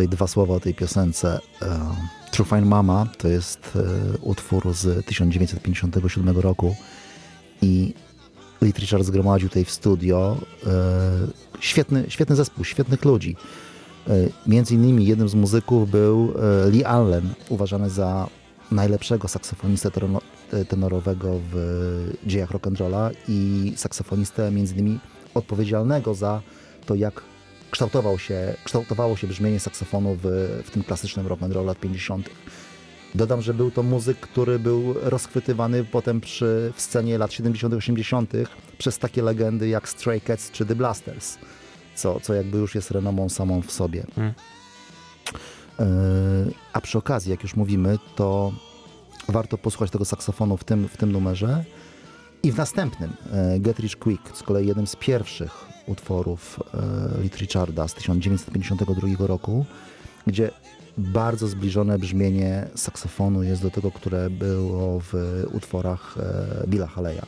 Tutaj 0.02 0.16
dwa 0.16 0.26
słowa 0.26 0.54
o 0.54 0.60
tej 0.60 0.74
piosence. 0.74 1.40
E, 1.62 1.80
True 2.30 2.46
Fine 2.46 2.64
Mama 2.64 3.06
to 3.18 3.28
jest 3.28 3.76
e, 3.76 4.18
utwór 4.18 4.74
z 4.74 5.06
1957 5.06 6.38
roku 6.38 6.74
i 7.62 7.94
Lee 8.60 8.72
Richard 8.72 9.04
zgromadził 9.04 9.48
tutaj 9.48 9.64
w 9.64 9.70
studio 9.70 10.36
e, 10.66 10.70
świetny, 11.60 12.04
świetny 12.08 12.36
zespół, 12.36 12.64
świetnych 12.64 13.04
ludzi. 13.04 13.36
Między 14.46 14.74
innymi 14.74 15.06
jednym 15.06 15.28
z 15.28 15.34
muzyków 15.34 15.90
był 15.90 16.32
Lee 16.70 16.84
Allen, 16.84 17.34
uważany 17.48 17.90
za 17.90 18.28
najlepszego 18.70 19.28
saksofonistę 19.28 19.90
tenorowego 20.68 21.40
w 21.52 21.56
dziejach 22.26 22.50
rock'n'rolla 22.50 23.10
i 23.28 23.72
saksofonistę 23.76 24.50
między 24.50 24.74
innymi 24.74 24.98
odpowiedzialnego 25.34 26.14
za 26.14 26.40
to, 26.86 26.94
jak 26.94 27.22
kształtował 27.72 28.18
się, 28.18 28.54
kształtowało 28.64 29.16
się 29.16 29.26
brzmienie 29.26 29.60
saksofonu 29.60 30.16
w, 30.22 30.26
w 30.64 30.70
tym 30.70 30.82
klasycznym 30.82 31.26
rock'n'roll 31.26 31.64
lat 31.64 31.80
50. 31.80 32.30
Dodam, 33.14 33.42
że 33.42 33.54
był 33.54 33.70
to 33.70 33.82
muzyk, 33.82 34.20
który 34.20 34.58
był 34.58 34.94
rozchwytywany 34.94 35.84
potem 35.84 36.20
przy, 36.20 36.72
w 36.76 36.80
scenie 36.80 37.18
lat 37.18 37.32
70., 37.32 37.74
80. 37.74 38.32
przez 38.78 38.98
takie 38.98 39.22
legendy 39.22 39.68
jak 39.68 39.88
Stray 39.88 40.20
Cats 40.20 40.50
czy 40.50 40.66
The 40.66 40.74
Blasters, 40.74 41.38
co, 41.94 42.20
co 42.20 42.34
jakby 42.34 42.58
już 42.58 42.74
jest 42.74 42.90
renomą 42.90 43.28
samą 43.28 43.62
w 43.62 43.72
sobie. 43.72 44.04
Mm. 44.16 44.34
E, 45.80 45.84
A 46.72 46.80
przy 46.80 46.98
okazji, 46.98 47.30
jak 47.30 47.42
już 47.42 47.56
mówimy, 47.56 47.98
to 48.16 48.52
warto 49.28 49.58
posłuchać 49.58 49.90
tego 49.90 50.04
saksofonu 50.04 50.56
w 50.56 50.64
tym, 50.64 50.88
w 50.88 50.96
tym 50.96 51.12
numerze 51.12 51.64
i 52.42 52.52
w 52.52 52.56
następnym, 52.56 53.12
e, 53.32 53.60
Get 53.60 53.78
Rich 53.78 53.98
Quick, 53.98 54.36
z 54.36 54.42
kolei 54.42 54.66
jednym 54.66 54.86
z 54.86 54.96
pierwszych 54.96 55.71
utworów 55.86 56.60
e, 57.18 57.22
Lit 57.22 57.36
Richarda 57.36 57.88
z 57.88 57.94
1952 57.94 59.26
roku, 59.26 59.64
gdzie 60.26 60.50
bardzo 60.98 61.48
zbliżone 61.48 61.98
brzmienie 61.98 62.68
saksofonu 62.74 63.42
jest 63.42 63.62
do 63.62 63.70
tego, 63.70 63.90
które 63.90 64.30
było 64.30 65.00
w 65.00 65.44
utworach 65.52 66.16
e, 66.18 66.66
Billa 66.66 66.86
Haleya. 66.86 67.22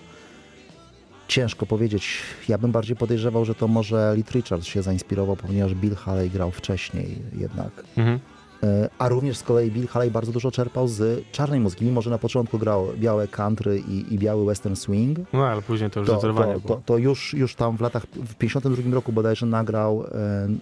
Ciężko 1.29 1.67
powiedzieć. 1.67 2.19
Ja 2.49 2.59
bym 2.59 2.73
bardziej 2.73 2.97
podejrzewał, 2.97 3.45
że 3.45 3.55
to 3.55 3.69
może 3.69 4.13
Lit 4.17 4.31
Richard 4.31 4.65
się 4.65 4.83
zainspirował, 4.83 5.37
ponieważ 5.37 5.75
Bill 5.75 5.95
Haley 5.95 6.31
grał 6.31 6.51
wcześniej 6.51 7.23
jednak. 7.39 7.71
Mhm. 7.97 8.21
E, 8.65 8.89
A 8.99 9.09
również 9.09 9.37
z 9.37 9.43
kolei 9.43 9.71
Bill 9.71 9.87
Haley 9.89 10.11
bardzo 10.11 10.33
dużo 10.33 10.51
czerpał 10.51 10.89
z 10.89 11.25
czarnej 11.33 11.61
muzyki, 11.61 11.85
mimo 11.85 12.03
że 12.03 12.11
na 12.11 12.19
początku 12.19 12.59
grał 12.59 12.87
białe 12.97 13.29
country 13.29 13.79
i, 13.89 14.15
i 14.15 14.19
biały 14.19 14.47
western 14.47 14.75
swing. 14.75 15.19
No 15.33 15.47
ale 15.47 15.63
później 15.63 15.91
to 15.91 16.01
już 16.01 16.09
To, 16.09 16.17
to, 16.17 16.61
to, 16.67 16.83
to 16.87 16.99
już, 16.99 17.35
już 17.35 17.55
tam 17.55 17.77
w 17.77 17.81
latach, 17.81 18.07
w 18.07 18.35
52 18.35 18.95
roku 18.95 19.13
bodajże 19.13 19.47
nagrał 19.47 20.05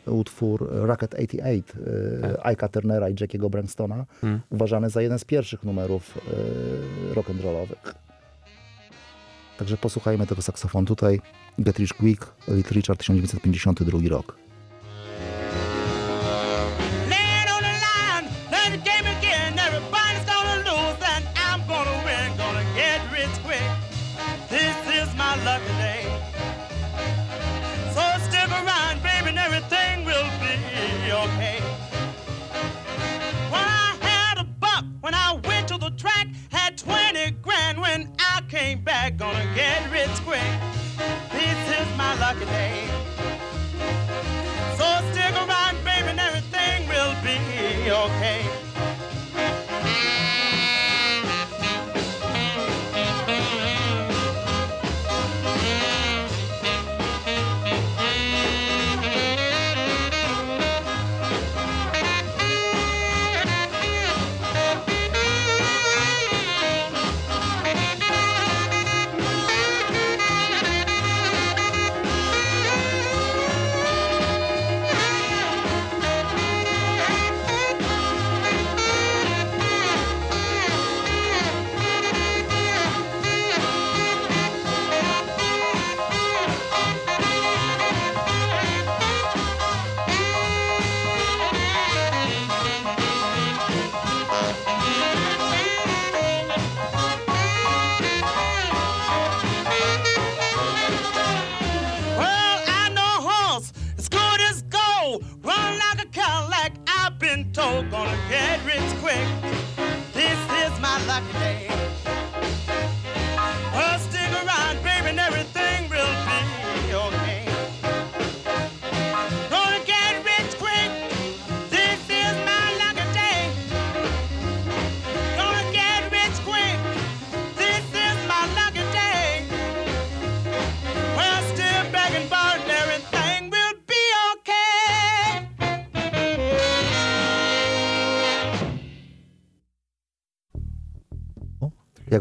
e, 0.07 0.11
utwór 0.11 0.69
Rocket 0.71 1.15
88 1.15 1.65
e, 2.25 2.55
Ike'a 2.55 2.69
Turnera 2.69 3.09
i 3.09 3.15
Jackiego 3.21 3.51
Brangstona, 3.51 4.05
Mm. 4.23 4.41
uważany 4.51 4.91
za 4.91 5.03
jeden 5.03 5.19
z 5.19 5.25
pierwszych 5.25 5.65
numerów 5.65 6.19
e, 7.13 7.15
rock'n'rollowych. 7.15 7.95
Także 9.59 9.77
posłuchajmy 9.77 10.27
tego 10.27 10.43
saksofonu 10.43 10.87
tutaj. 10.87 11.21
Get 11.59 11.79
Rich 11.79 11.93
Quick, 11.93 12.35
Little 12.49 12.75
Richard, 12.77 12.99
1952 12.99 13.99
rok. 14.09 14.37
okay. 48.03 48.52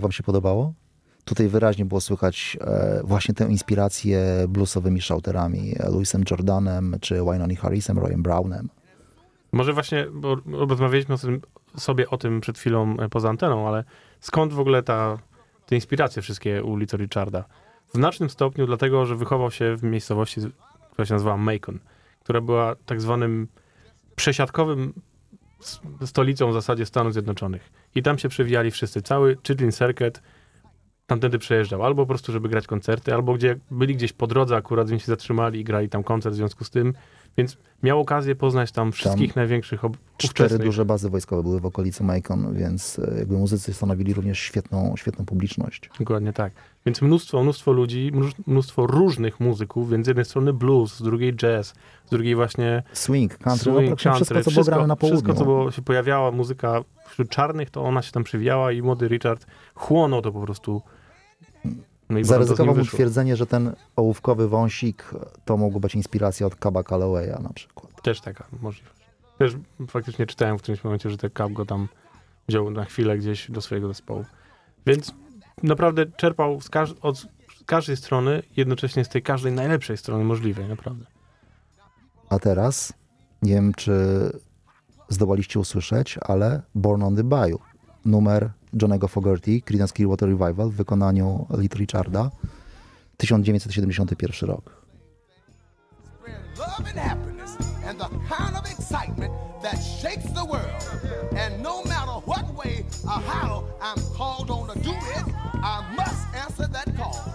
Jak 0.01 0.03
wam 0.03 0.11
się 0.11 0.23
podobało? 0.23 0.73
Tutaj 1.25 1.47
wyraźnie 1.47 1.85
było 1.85 2.01
słychać 2.01 2.57
e, 2.61 3.01
właśnie 3.03 3.33
tę 3.33 3.47
inspirację 3.49 4.45
bluesowymi 4.47 5.01
shouterami, 5.01 5.75
e, 5.79 5.89
Louisem 5.89 6.23
Jordanem, 6.31 6.95
czy 7.01 7.15
Wynoni 7.15 7.55
Harrisem, 7.55 7.99
Royem 7.99 8.23
Brownem. 8.23 8.69
Może 9.51 9.73
właśnie, 9.73 10.07
bo 10.13 10.37
rozmawialiśmy 10.45 11.15
sobie 11.77 12.09
o 12.09 12.17
tym 12.17 12.41
przed 12.41 12.57
chwilą 12.57 12.97
e, 12.99 13.09
poza 13.09 13.29
anteną, 13.29 13.67
ale 13.67 13.83
skąd 14.19 14.53
w 14.53 14.59
ogóle 14.59 14.83
ta, 14.83 15.17
te 15.65 15.75
inspiracje 15.75 16.21
wszystkie 16.21 16.63
u 16.63 16.77
Little 16.77 16.99
Richarda? 16.99 17.43
W 17.87 17.93
znacznym 17.93 18.29
stopniu 18.29 18.67
dlatego, 18.67 19.05
że 19.05 19.15
wychował 19.15 19.51
się 19.51 19.75
w 19.75 19.83
miejscowości, 19.83 20.41
która 20.91 21.05
się 21.05 21.13
nazywała 21.13 21.37
Macon, 21.37 21.79
która 22.19 22.41
była 22.41 22.75
tak 22.85 23.01
zwanym 23.01 23.47
przesiadkowym 24.15 24.93
stolicą 26.05 26.49
w 26.49 26.53
zasadzie 26.53 26.85
Stanów 26.85 27.13
Zjednoczonych. 27.13 27.80
I 27.95 28.03
tam 28.03 28.17
się 28.17 28.29
przewijali 28.29 28.71
wszyscy. 28.71 29.01
Cały 29.01 29.37
Chitlin 29.47 29.71
Circuit 29.71 30.21
tamtędy 31.07 31.39
przejeżdżał. 31.39 31.83
Albo 31.83 32.01
po 32.03 32.07
prostu, 32.07 32.31
żeby 32.31 32.49
grać 32.49 32.67
koncerty, 32.67 33.13
albo 33.13 33.33
gdzie 33.33 33.57
byli 33.71 33.95
gdzieś 33.95 34.13
po 34.13 34.27
drodze 34.27 34.55
akurat, 34.55 34.89
więc 34.89 35.01
się 35.01 35.07
zatrzymali 35.07 35.59
i 35.59 35.63
grali 35.63 35.89
tam 35.89 36.03
koncert 36.03 36.33
w 36.33 36.37
związku 36.37 36.63
z 36.63 36.69
tym. 36.69 36.93
Więc 37.37 37.57
miał 37.83 37.99
okazję 37.99 38.35
poznać 38.35 38.71
tam 38.71 38.91
wszystkich 38.91 39.35
największych 39.35 39.85
ob- 39.85 39.97
Cztery 40.17 40.59
duże 40.59 40.85
bazy 40.85 41.09
wojskowe 41.09 41.43
były 41.43 41.59
w 41.59 41.65
okolicy 41.65 42.03
Macon, 42.03 42.55
więc 42.55 42.99
e, 42.99 43.17
jakby 43.17 43.37
muzycy 43.37 43.73
stanowili 43.73 44.13
również 44.13 44.39
świetną, 44.39 44.93
świetną 44.97 45.25
publiczność. 45.25 45.89
Dokładnie 45.99 46.33
tak. 46.33 46.53
Więc 46.85 47.01
mnóstwo, 47.01 47.43
mnóstwo 47.43 47.71
ludzi, 47.71 48.11
mnóstwo 48.47 48.87
różnych 48.87 49.39
muzyków, 49.39 49.89
więc 49.89 50.05
z 50.05 50.07
jednej 50.07 50.25
strony 50.25 50.53
blues, 50.53 50.95
z 50.95 51.01
drugiej 51.01 51.33
jazz, 51.33 51.73
z 52.05 52.09
drugiej 52.09 52.35
właśnie 52.35 52.83
Swing, 52.93 53.37
country, 53.37 53.71
swing, 53.71 53.75
no 53.75 53.95
praktycznie 53.95 54.11
wszystko, 54.13 54.43
co 54.43 54.51
było 54.51 54.63
grane 54.63 54.87
na 54.87 54.95
południu. 54.95 55.19
Wszystko, 55.19 55.39
co 55.39 55.45
było, 55.45 55.71
się 55.71 55.81
pojawiała, 55.81 56.31
muzyka 56.31 56.83
wśród 57.09 57.29
czarnych, 57.29 57.69
to 57.69 57.83
ona 57.83 58.01
się 58.01 58.11
tam 58.11 58.23
przewijała 58.23 58.71
i 58.71 58.81
młody 58.81 59.07
Richard 59.07 59.45
chłonął 59.75 60.21
to 60.21 60.31
po 60.31 60.41
prostu. 60.41 60.81
No 62.09 62.19
i 62.19 62.23
Zaryzykował 62.23 62.75
mu 62.75 62.85
twierdzenie, 62.85 63.35
że 63.35 63.45
ten 63.45 63.75
ołówkowy 63.95 64.47
wąsik 64.47 65.11
to 65.45 65.57
mogła 65.57 65.79
być 65.79 65.95
inspiracja 65.95 66.47
od 66.47 66.55
Caba 66.55 66.83
Callowaya 66.83 67.41
na 67.43 67.53
przykład. 67.53 68.01
Też 68.01 68.21
taka 68.21 68.47
możliwość. 68.61 69.01
Też 69.37 69.55
faktycznie 69.87 70.25
czytałem 70.25 70.57
w 70.57 70.61
którymś 70.61 70.83
momencie, 70.83 71.09
że 71.09 71.17
ten 71.17 71.29
Cap 71.37 71.51
go 71.51 71.65
tam 71.65 71.87
wziął 72.47 72.71
na 72.71 72.85
chwilę 72.85 73.17
gdzieś 73.17 73.51
do 73.51 73.61
swojego 73.61 73.87
zespołu. 73.87 74.25
Więc 74.85 75.13
naprawdę 75.63 76.05
czerpał 76.05 76.61
z, 76.61 76.69
każ- 76.69 76.95
od 77.01 77.27
każdej 77.65 77.97
strony, 77.97 78.43
jednocześnie 78.57 79.05
z 79.05 79.09
tej 79.09 79.21
każdej 79.21 79.51
najlepszej 79.51 79.97
strony 79.97 80.23
możliwej, 80.23 80.67
naprawdę. 80.67 81.05
A 82.29 82.39
teraz, 82.39 82.93
nie 83.41 83.53
wiem 83.53 83.73
czy 83.73 83.93
zdołaliście 85.09 85.59
usłyszeć, 85.59 86.17
ale 86.21 86.61
Born 86.75 87.03
on 87.03 87.15
the 87.15 87.23
Bayou, 87.23 87.59
numer 88.05 88.49
Johnego 88.81 89.07
Fogerty, 89.07 89.61
Creedence 89.61 89.93
Clearwater 89.93 90.29
Revival 90.29 90.69
w 90.69 90.73
wykonaniu 90.75 91.47
Little 91.57 91.79
Richarda, 91.79 92.31
1971 93.17 94.49
rok. 94.49 94.81
spread 96.21 96.57
love 96.57 96.87
and 96.89 96.99
happiness 96.99 97.57
and 97.87 97.99
the 97.99 98.09
kind 98.35 98.55
of 98.55 98.65
excitement 98.71 99.33
that 99.63 99.77
shakes 100.01 100.31
the 100.33 100.45
world. 100.45 100.83
And 101.37 101.61
no 101.63 101.83
matter 101.83 102.19
what 102.25 102.45
way 102.55 102.85
or 103.03 103.19
how 103.33 103.63
I'm 103.81 103.99
called 104.17 104.49
on 104.51 104.67
to 104.67 104.79
do 104.79 104.91
it, 104.91 105.20
I 105.63 105.93
must 105.95 106.35
answer 106.35 106.67
that 106.67 106.95
call. 106.97 107.33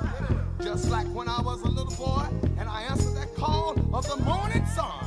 Just 0.60 0.90
like 0.90 1.06
when 1.08 1.28
I 1.28 1.40
was 1.42 1.62
a 1.62 1.68
little 1.68 1.94
boy 1.94 2.26
and 2.58 2.68
I 2.68 2.82
answered 2.82 3.14
that 3.16 3.34
call 3.36 3.76
of 3.94 4.08
the 4.08 4.16
morning 4.16 4.66
sun 4.66 5.05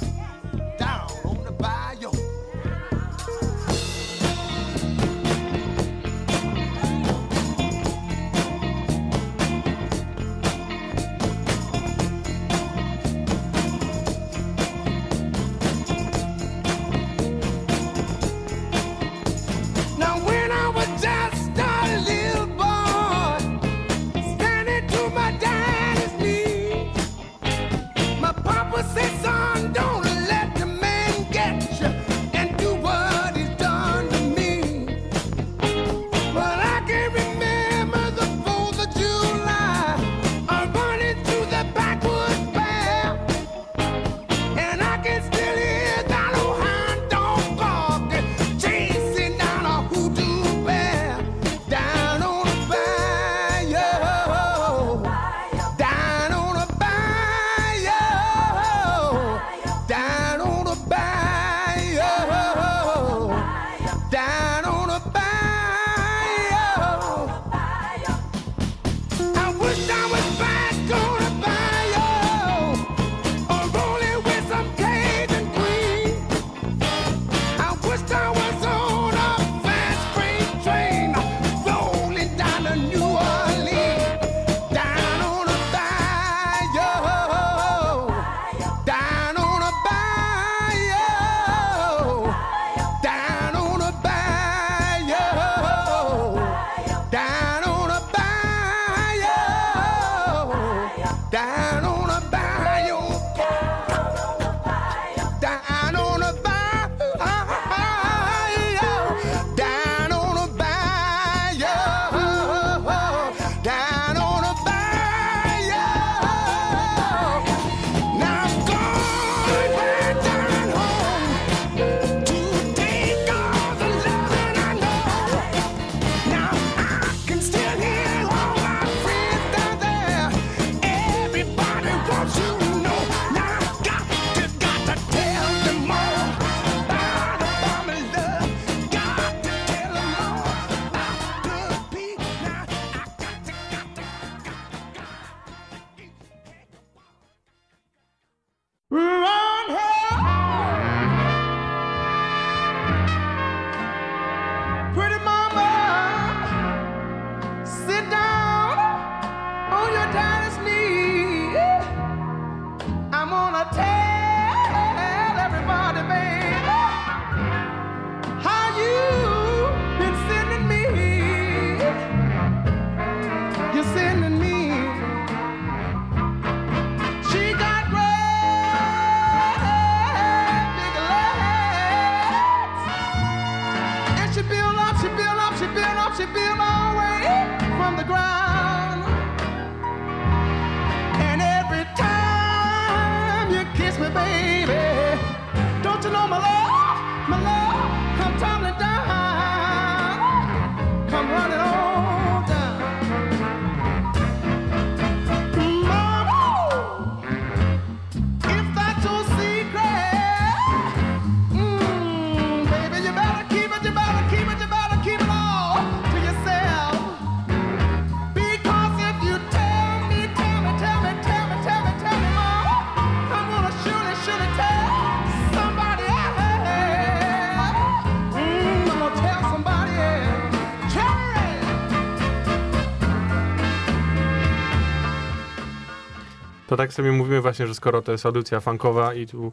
tak 236.79 236.93
sobie 236.93 237.11
mówimy 237.11 237.41
właśnie, 237.41 237.67
że 237.67 237.75
skoro 237.75 238.01
to 238.01 238.11
jest 238.11 238.25
audycja 238.25 238.59
funkowa 238.59 239.13
i 239.13 239.27
tu 239.27 239.51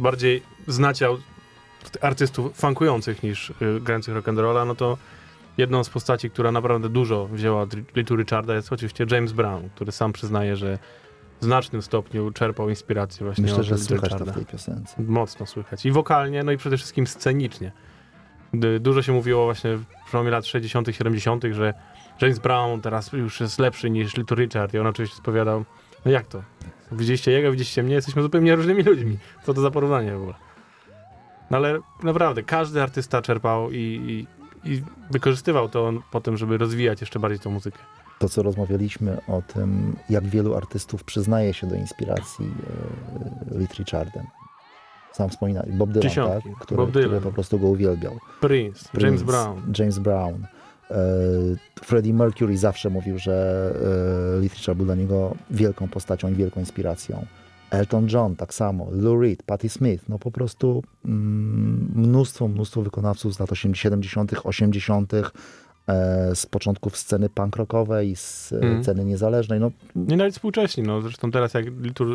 bardziej 0.00 0.42
znacie 0.66 1.08
artystów 2.00 2.56
funkujących 2.56 3.22
niż 3.22 3.50
y, 3.50 3.54
grających 3.80 4.14
rock'n'rolla, 4.14 4.66
no 4.66 4.74
to 4.74 4.98
jedną 5.58 5.84
z 5.84 5.88
postaci, 5.88 6.30
która 6.30 6.52
naprawdę 6.52 6.88
dużo 6.88 7.26
wzięła 7.26 7.62
od 7.62 7.96
Little 7.96 8.16
Richarda 8.16 8.54
jest 8.54 8.72
oczywiście 8.72 9.06
James 9.10 9.32
Brown, 9.32 9.68
który 9.74 9.92
sam 9.92 10.12
przyznaje, 10.12 10.56
że 10.56 10.78
w 11.40 11.44
znacznym 11.44 11.82
stopniu 11.82 12.30
czerpał 12.30 12.68
inspirację 12.68 13.26
właśnie 13.26 13.42
Myślę, 13.42 13.58
od 13.58 13.64
że 13.64 13.74
Little 13.74 13.88
słychać 13.88 14.10
to 14.10 14.16
Richarda. 14.16 14.32
w 14.32 14.36
tej 14.36 14.46
piosence. 14.46 15.02
Mocno 15.02 15.46
słychać. 15.46 15.86
I 15.86 15.92
wokalnie, 15.92 16.42
no 16.42 16.52
i 16.52 16.56
przede 16.56 16.76
wszystkim 16.76 17.06
scenicznie. 17.06 17.72
Dużo 18.80 19.02
się 19.02 19.12
mówiło 19.12 19.44
właśnie 19.44 19.76
w 19.76 19.84
przełomie 20.06 20.30
lat 20.30 20.46
60., 20.46 20.88
70., 20.92 21.44
że 21.50 21.74
James 22.22 22.38
Brown 22.38 22.80
teraz 22.80 23.12
już 23.12 23.40
jest 23.40 23.58
lepszy 23.58 23.90
niż 23.90 24.16
Little 24.16 24.36
Richard. 24.36 24.74
I 24.74 24.78
on 24.78 24.86
oczywiście 24.86 25.16
spowiadał, 25.16 25.64
no 26.04 26.10
jak 26.10 26.26
to? 26.26 26.42
Widzieliście 26.92 27.30
jego, 27.30 27.50
widzieliście 27.50 27.82
mnie, 27.82 27.94
jesteśmy 27.94 28.22
zupełnie 28.22 28.56
różnymi 28.56 28.82
ludźmi. 28.82 29.18
Co 29.44 29.54
to 29.54 29.60
za 29.60 29.70
porównanie 29.70 30.12
w 30.12 30.16
ogóle? 30.16 30.34
No 31.50 31.56
ale 31.56 31.78
naprawdę, 32.02 32.42
każdy 32.42 32.82
artysta 32.82 33.22
czerpał 33.22 33.70
i, 33.70 33.76
i, 34.64 34.70
i 34.72 34.82
wykorzystywał 35.10 35.68
to 35.68 35.92
potem, 36.10 36.36
żeby 36.36 36.58
rozwijać 36.58 37.00
jeszcze 37.00 37.18
bardziej 37.18 37.40
tą 37.40 37.50
muzykę. 37.50 37.78
To, 38.18 38.28
co 38.28 38.42
rozmawialiśmy 38.42 39.18
o 39.28 39.42
tym, 39.42 39.96
jak 40.10 40.24
wielu 40.26 40.54
artystów 40.56 41.04
przyznaje 41.04 41.54
się 41.54 41.66
do 41.66 41.74
inspiracji 41.74 42.46
e, 43.54 43.58
Little 43.58 43.78
Richardem. 43.78 44.26
Sam 45.12 45.30
wspominałeś, 45.30 45.72
Bob 45.72 45.90
Dylan, 45.90 46.08
Dziesiątki. 46.08 46.50
tak? 46.50 46.58
Który, 46.58 46.76
Bob 46.76 46.90
Dylan. 46.90 47.08
który 47.08 47.20
po 47.20 47.32
prostu 47.32 47.58
go 47.58 47.66
uwielbiał. 47.66 48.18
Prince, 48.40 48.88
Prince, 48.88 49.04
James 49.04 49.22
Brown. 49.22 49.72
James 49.78 49.98
Brown. 49.98 50.46
E, 50.90 50.94
Freddie 51.84 52.14
Mercury 52.14 52.58
zawsze 52.58 52.90
mówił, 52.90 53.18
że 53.18 53.70
e, 54.38 54.40
Richard 54.40 54.76
był 54.76 54.86
dla 54.86 54.94
niego 54.94 55.34
wielką 55.50 55.88
postacią 55.88 56.28
i 56.28 56.34
wielką 56.34 56.60
inspiracją. 56.60 57.26
Elton 57.70 58.06
John 58.12 58.36
tak 58.36 58.54
samo, 58.54 58.86
Lou 58.92 59.20
Reed, 59.20 59.42
Patti 59.42 59.68
Smith, 59.68 60.08
no 60.08 60.18
po 60.18 60.30
prostu 60.30 60.82
mm, 61.04 61.92
mnóstwo, 61.94 62.48
mnóstwo 62.48 62.82
wykonawców 62.82 63.34
z 63.34 63.38
lat 63.40 63.52
80., 63.52 63.76
70., 64.04 64.32
80., 64.44 65.12
e, 65.14 65.30
z 66.34 66.46
początków 66.46 66.96
sceny 66.96 67.28
punk 67.28 67.56
rockowej, 67.56 68.16
z 68.16 68.52
Mhm. 68.52 68.82
sceny 68.82 69.04
niezależnej. 69.04 69.60
No, 69.60 69.70
Nie 69.96 70.16
nawet 70.16 70.34
współcześni, 70.34 70.82
no 70.82 71.02
zresztą 71.02 71.30
teraz 71.30 71.54
jak 71.54 71.64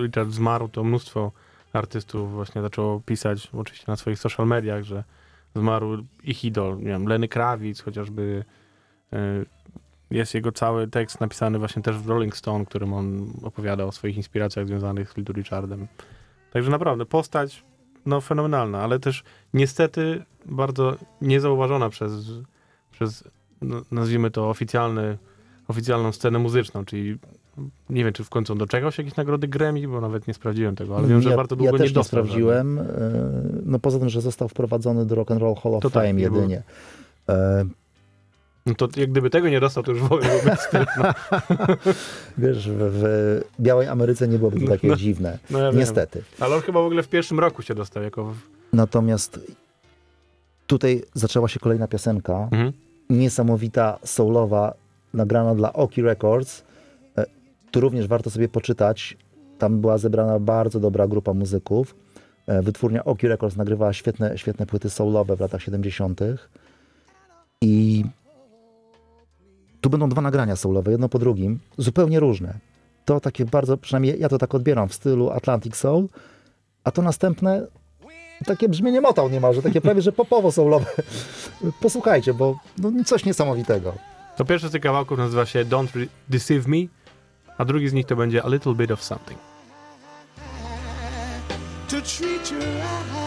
Richard 0.03 0.31
zmarł, 0.31 0.67
to 0.67 0.83
mnóstwo 0.83 1.31
artystów 1.73 2.31
właśnie 2.33 2.61
zaczęło 2.61 2.99
pisać, 3.05 3.49
oczywiście 3.53 3.85
na 3.87 3.95
swoich 3.95 4.19
social 4.19 4.47
mediach, 4.47 4.83
że 4.83 5.03
zmarł 5.55 5.97
ich 6.23 6.45
idol, 6.45 6.77
nie 6.77 6.83
wiem, 6.85 7.05
Lenny 7.07 7.27
Kravitz 7.27 7.81
chociażby, 7.81 8.43
jest 10.11 10.33
jego 10.33 10.51
cały 10.51 10.87
tekst 10.87 11.21
napisany 11.21 11.59
właśnie 11.59 11.81
też 11.81 11.97
w 11.97 12.07
Rolling 12.09 12.37
Stone, 12.37 12.65
którym 12.65 12.93
on 12.93 13.27
opowiada 13.43 13.83
o 13.85 13.91
swoich 13.91 14.17
inspiracjach 14.17 14.67
związanych 14.67 15.11
z 15.11 15.17
Little 15.17 15.33
Richardem. 15.35 15.87
Także 16.53 16.71
naprawdę 16.71 17.05
postać, 17.05 17.63
no 18.05 18.21
fenomenalna, 18.21 18.81
ale 18.81 18.99
też 18.99 19.23
niestety 19.53 20.23
bardzo 20.45 20.95
niezauważona 21.21 21.89
przez, 21.89 22.11
przez 22.91 23.23
no, 23.61 23.81
nazwijmy 23.91 24.31
to 24.31 24.49
oficjalny, 24.49 25.17
oficjalną 25.67 26.11
scenę 26.11 26.39
muzyczną, 26.39 26.85
czyli 26.85 27.17
nie 27.89 28.03
wiem, 28.03 28.13
czy 28.13 28.23
w 28.23 28.29
końcu 28.29 28.53
on 28.53 28.59
doczekał 28.59 28.91
się 28.91 29.03
jakiejś 29.03 29.17
nagrody 29.17 29.47
Grammy, 29.47 29.87
bo 29.87 30.01
nawet 30.01 30.27
nie 30.27 30.33
sprawdziłem 30.33 30.75
tego, 30.75 30.97
ale 30.97 31.07
wiem, 31.07 31.21
że 31.21 31.29
ja, 31.29 31.35
bardzo 31.35 31.55
długo 31.55 31.71
ja 31.71 31.77
też 31.77 31.81
nie 31.81 31.87
żadnej. 31.87 32.03
sprawdziłem. 32.03 32.79
e, 32.79 32.83
No 33.65 33.79
poza 33.79 33.99
tym, 33.99 34.09
że 34.09 34.21
został 34.21 34.49
wprowadzony 34.49 35.05
do 35.05 35.15
Rock 35.15 35.31
and 35.31 35.41
Roll 35.41 35.55
Hall 35.55 35.75
of 35.75 35.81
To 35.81 35.89
tak, 35.89 36.03
Fame 36.03 36.13
nie 36.13 36.29
było. 36.29 36.41
jedynie. 36.41 36.63
E, 37.29 37.65
No 38.65 38.73
to 38.75 38.87
jak 38.95 39.11
gdyby 39.11 39.29
tego 39.29 39.49
nie 39.49 39.59
dostał, 39.59 39.83
to 39.83 39.91
już 39.91 40.01
w 40.01 40.05
ogóle 40.11 40.29
byłby 40.29 40.55
wstyd. 40.55 40.87
No, 40.97 41.03
Wiesz, 42.37 42.69
w, 42.69 42.75
w 42.79 43.41
Białej 43.61 43.87
Ameryce 43.87 44.27
nie 44.27 44.37
byłoby 44.37 44.59
to 44.59 44.67
takie 44.67 44.87
No, 44.87 44.95
dziwne. 44.95 45.39
no 45.49 45.59
ja 45.59 45.71
wiem. 45.71 45.79
Niestety. 45.79 46.23
Ale 46.39 46.55
on 46.55 46.61
chyba 46.61 46.81
w 46.81 46.85
ogóle 46.85 47.03
w 47.03 47.07
pierwszym 47.07 47.39
roku 47.39 47.61
się 47.61 47.75
dostał 47.75 48.03
jako... 48.03 48.25
W... 48.25 48.35
Natomiast 48.73 49.39
tutaj 50.67 51.03
zaczęła 51.13 51.47
się 51.47 51.59
kolejna 51.59 51.87
piosenka, 51.87 52.33
Mhm. 52.51 52.71
niesamowita, 53.09 53.99
soulowa, 54.05 54.73
nagrana 55.13 55.55
dla 55.55 55.73
Oki 55.73 56.01
Records. 56.01 56.63
E, 57.17 57.25
Tu 57.71 57.79
również 57.79 58.07
warto 58.07 58.29
sobie 58.29 58.49
poczytać. 58.49 59.17
Tam 59.59 59.79
była 59.81 59.97
zebrana 59.97 60.39
bardzo 60.39 60.79
dobra 60.79 61.07
grupa 61.07 61.33
muzyków. 61.33 61.95
E, 62.47 62.61
Wytwórnia 62.61 63.05
Oki 63.05 63.27
Records 63.27 63.55
nagrywała 63.55 63.93
świetne, 63.93 64.37
świetne 64.37 64.65
płyty 64.65 64.89
soulowe 64.89 65.35
w 65.35 65.39
latach 65.39 65.61
70. 65.61 66.21
I 67.61 68.03
tu 69.83 69.89
będą 69.89 70.09
dwa 70.09 70.21
nagrania 70.21 70.55
soulowe, 70.55 70.91
jedno 70.91 71.09
po 71.09 71.19
drugim, 71.19 71.59
zupełnie 71.77 72.19
różne. 72.19 72.59
To 73.05 73.19
takie 73.19 73.45
bardzo, 73.45 73.77
przynajmniej 73.77 74.19
ja 74.19 74.29
to 74.29 74.37
tak 74.37 74.55
odbieram 74.55 74.89
w 74.89 74.93
stylu 74.93 75.29
Atlantic 75.29 75.75
Soul, 75.75 76.07
a 76.83 76.91
to 76.91 77.01
następne 77.01 77.67
takie 78.45 78.69
brzmienie 78.69 79.01
Motown 79.01 79.31
niemalże, 79.31 79.61
takie 79.61 79.81
prawie, 79.81 80.01
że 80.01 80.11
popowo 80.11 80.51
soulowe. 80.51 80.85
Posłuchajcie, 81.81 82.33
bo 82.33 82.59
no, 82.77 82.91
coś 83.05 83.25
niesamowitego. 83.25 83.93
To 84.37 84.45
pierwszy 84.45 84.69
z 84.69 84.71
tych 84.71 84.81
kawałków 84.81 85.17
nazywa 85.17 85.45
się 85.45 85.65
Don't 85.65 85.97
Re- 85.97 86.07
Deceive 86.29 86.67
Me, 86.67 86.77
a 87.57 87.65
drugi 87.65 87.89
z 87.89 87.93
nich 87.93 88.05
to 88.05 88.15
będzie 88.15 88.43
A 88.43 88.49
Little 88.49 88.75
Bit 88.75 88.91
of 88.91 89.03
Something. 89.03 89.39
to 91.89 92.01
treat 92.01 92.51
you 92.51 92.59
right. 92.59 93.22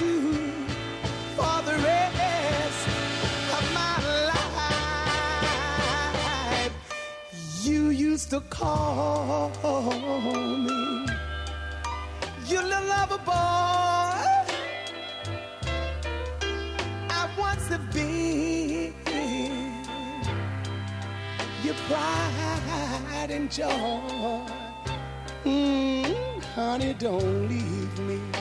You 0.00 0.32
for 1.36 1.62
the 1.66 1.76
rest 1.84 2.88
of 3.52 3.64
my 3.74 3.94
life. 6.62 6.72
You 7.60 7.90
used 7.90 8.30
to 8.30 8.40
call 8.40 9.50
me 10.64 11.06
your 12.46 12.62
little 12.62 12.88
lover 12.88 13.18
boy. 13.18 13.32
I 17.10 17.28
once 17.38 17.68
have 17.68 17.92
been 17.92 18.94
your 21.62 21.74
pride 21.86 23.30
and 23.30 23.50
joy. 23.50 24.40
Mm, 25.44 26.42
honey, 26.54 26.94
don't 26.94 27.48
leave 27.50 27.98
me. 27.98 28.31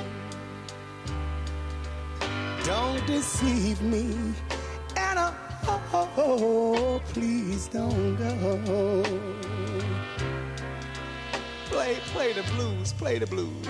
Don't 2.63 3.05
deceive 3.07 3.81
me. 3.81 4.13
And 4.95 5.19
uh, 5.19 5.33
oh, 5.67 5.81
oh, 5.93 6.09
oh, 6.17 6.75
oh, 6.75 7.01
please 7.13 7.67
don't 7.67 8.15
go. 8.17 9.03
Play, 11.65 11.97
play 12.13 12.33
the 12.33 12.43
blues, 12.53 12.93
play 12.93 13.17
the 13.17 13.27
blues. 13.27 13.67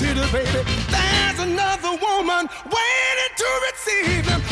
Reconsider, 0.00 0.32
baby. 0.32 0.70
There's 0.90 1.38
another 1.40 1.90
woman 2.00 2.48
waiting 2.64 3.34
to 3.36 3.60
receive 3.66 4.26
him. 4.26 4.47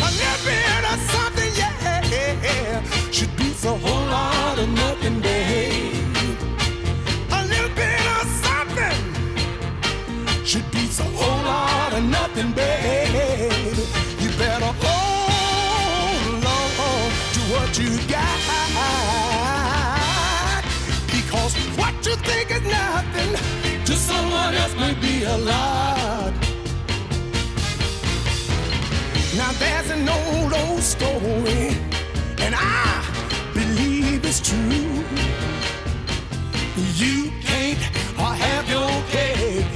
May 24.87 24.95
be 25.01 25.25
a 25.25 25.37
lot. 25.39 26.33
Now 29.37 29.53
there's 29.63 29.91
an 29.91 30.09
old, 30.09 30.53
old 30.53 30.83
story, 30.95 31.65
and 32.45 32.55
I 32.55 33.03
believe 33.53 34.25
it's 34.25 34.41
true. 34.49 35.05
You 37.03 37.33
can't 37.49 37.83
have 38.47 38.69
your 38.77 38.93
cake 39.17 39.67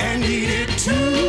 and 0.00 0.22
eat 0.22 0.50
it 0.62 0.70
too. 0.86 1.20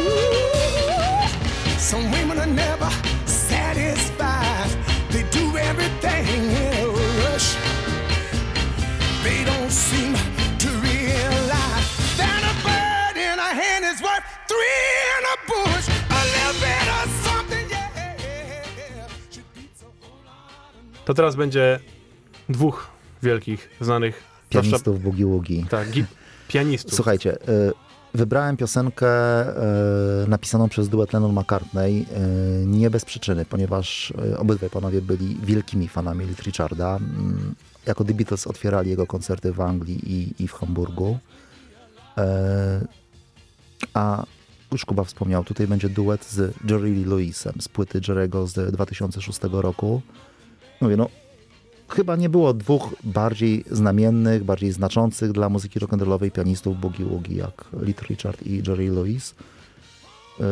Some 1.77 2.11
women 2.11 2.39
are 2.39 2.53
never 2.65 2.89
satisfied. 3.25 4.71
They 5.11 5.23
do 5.39 5.45
everything 5.57 6.25
in 6.63 6.73
a 6.83 6.87
rush. 7.21 7.49
They 9.23 9.45
don't 9.45 9.71
seem 9.71 10.38
To 21.09 21.13
teraz 21.13 21.35
będzie 21.35 21.79
dwóch 22.49 22.87
wielkich, 23.23 23.69
znanych 23.81 24.23
Pianistów 24.49 25.03
Boogie 25.03 25.25
Woogie. 25.25 25.65
Tak, 25.69 25.89
gi- 25.91 26.03
pianistów. 26.47 26.93
Słuchajcie, 26.95 27.35
y, 27.49 27.71
wybrałem 28.13 28.57
piosenkę 28.57 29.07
y, 30.23 30.27
napisaną 30.27 30.69
przez 30.69 30.89
duet 30.89 31.13
Lennon 31.13 31.33
McCartney 31.39 32.05
y, 32.61 32.65
nie 32.65 32.89
bez 32.89 33.05
przyczyny, 33.05 33.45
ponieważ 33.45 34.11
y, 34.33 34.37
obydwaj 34.37 34.69
panowie 34.69 35.01
byli 35.01 35.37
wielkimi 35.43 35.87
fanami 35.87 36.25
Little 36.25 36.43
Richarda. 36.45 36.95
Mm, 36.97 37.55
Jako 37.85 38.03
The 38.03 38.13
Beatles 38.13 38.47
otwierali 38.47 38.89
jego 38.89 39.07
koncerty 39.07 39.51
w 39.53 39.61
Anglii 39.61 39.99
i, 40.13 40.43
i 40.43 40.47
w 40.47 40.53
Hamburgu. 40.53 41.17
E, 42.17 42.85
A 43.93 44.23
już 44.71 44.85
Kuba 44.85 45.03
wspomniał, 45.03 45.43
tutaj 45.43 45.67
będzie 45.67 45.89
duet 45.89 46.25
z 46.25 46.53
Jerry 46.69 46.89
Lee 46.89 47.05
Lewisem 47.05 47.53
z 47.61 47.67
płyty 47.67 48.01
Jerry'ego 48.01 48.47
z 48.47 48.71
2006 48.73 49.39
roku. 49.51 50.01
Mówię, 50.81 50.97
no 50.97 51.09
chyba 51.89 52.15
nie 52.15 52.29
było 52.29 52.53
dwóch 52.53 52.95
bardziej 53.03 53.63
znamiennych, 53.71 54.43
bardziej 54.43 54.71
znaczących 54.71 55.31
dla 55.31 55.49
muzyki 55.49 55.79
rock'n'rollowej 55.79 56.31
pianistów 56.31 56.79
boogie 56.79 57.05
woogie 57.05 57.35
jak 57.35 57.65
Little 57.81 58.07
Richard 58.07 58.41
i 58.45 58.63
Jerry 58.67 58.89
Lewis. 58.91 59.35
E, 60.39 60.43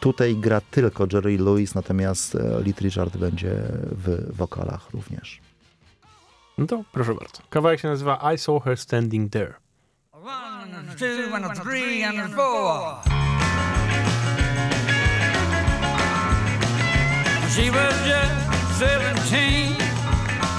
Tutaj 0.00 0.36
gra 0.36 0.60
tylko 0.60 1.06
Jerry 1.12 1.38
Lewis, 1.38 1.74
natomiast 1.74 2.34
e, 2.34 2.62
Little 2.62 2.84
Richard 2.88 3.16
będzie 3.16 3.52
w 3.90 4.36
wokalach 4.36 4.90
również. 4.92 5.40
No 6.58 6.66
to 6.66 6.84
proszę 6.92 7.14
bardzo. 7.14 7.38
Kawałek 7.50 7.80
się 7.80 7.88
nazywa 7.88 8.32
I 8.34 8.38
Saw 8.38 8.62
Her 8.64 8.76
Standing 8.78 9.32
There. 9.32 9.54
One 10.12 10.76
and 10.78 10.98
two 10.98 11.34
and 11.36 11.44
a 11.44 11.54
three 11.54 12.04
and 12.04 12.34
four. 12.34 12.96
She 17.54 17.70
was 17.70 17.94
just 18.06 18.65
17. 18.78 19.72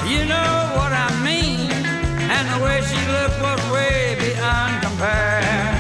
You 0.09 0.25
know 0.25 0.73
what 0.73 0.91
I 0.91 1.07
mean. 1.23 1.69
And 1.69 2.49
the 2.49 2.63
way 2.65 2.81
she 2.81 2.97
looked 3.11 3.39
was 3.39 3.71
way 3.71 4.17
beyond 4.19 4.81
compare. 4.81 5.76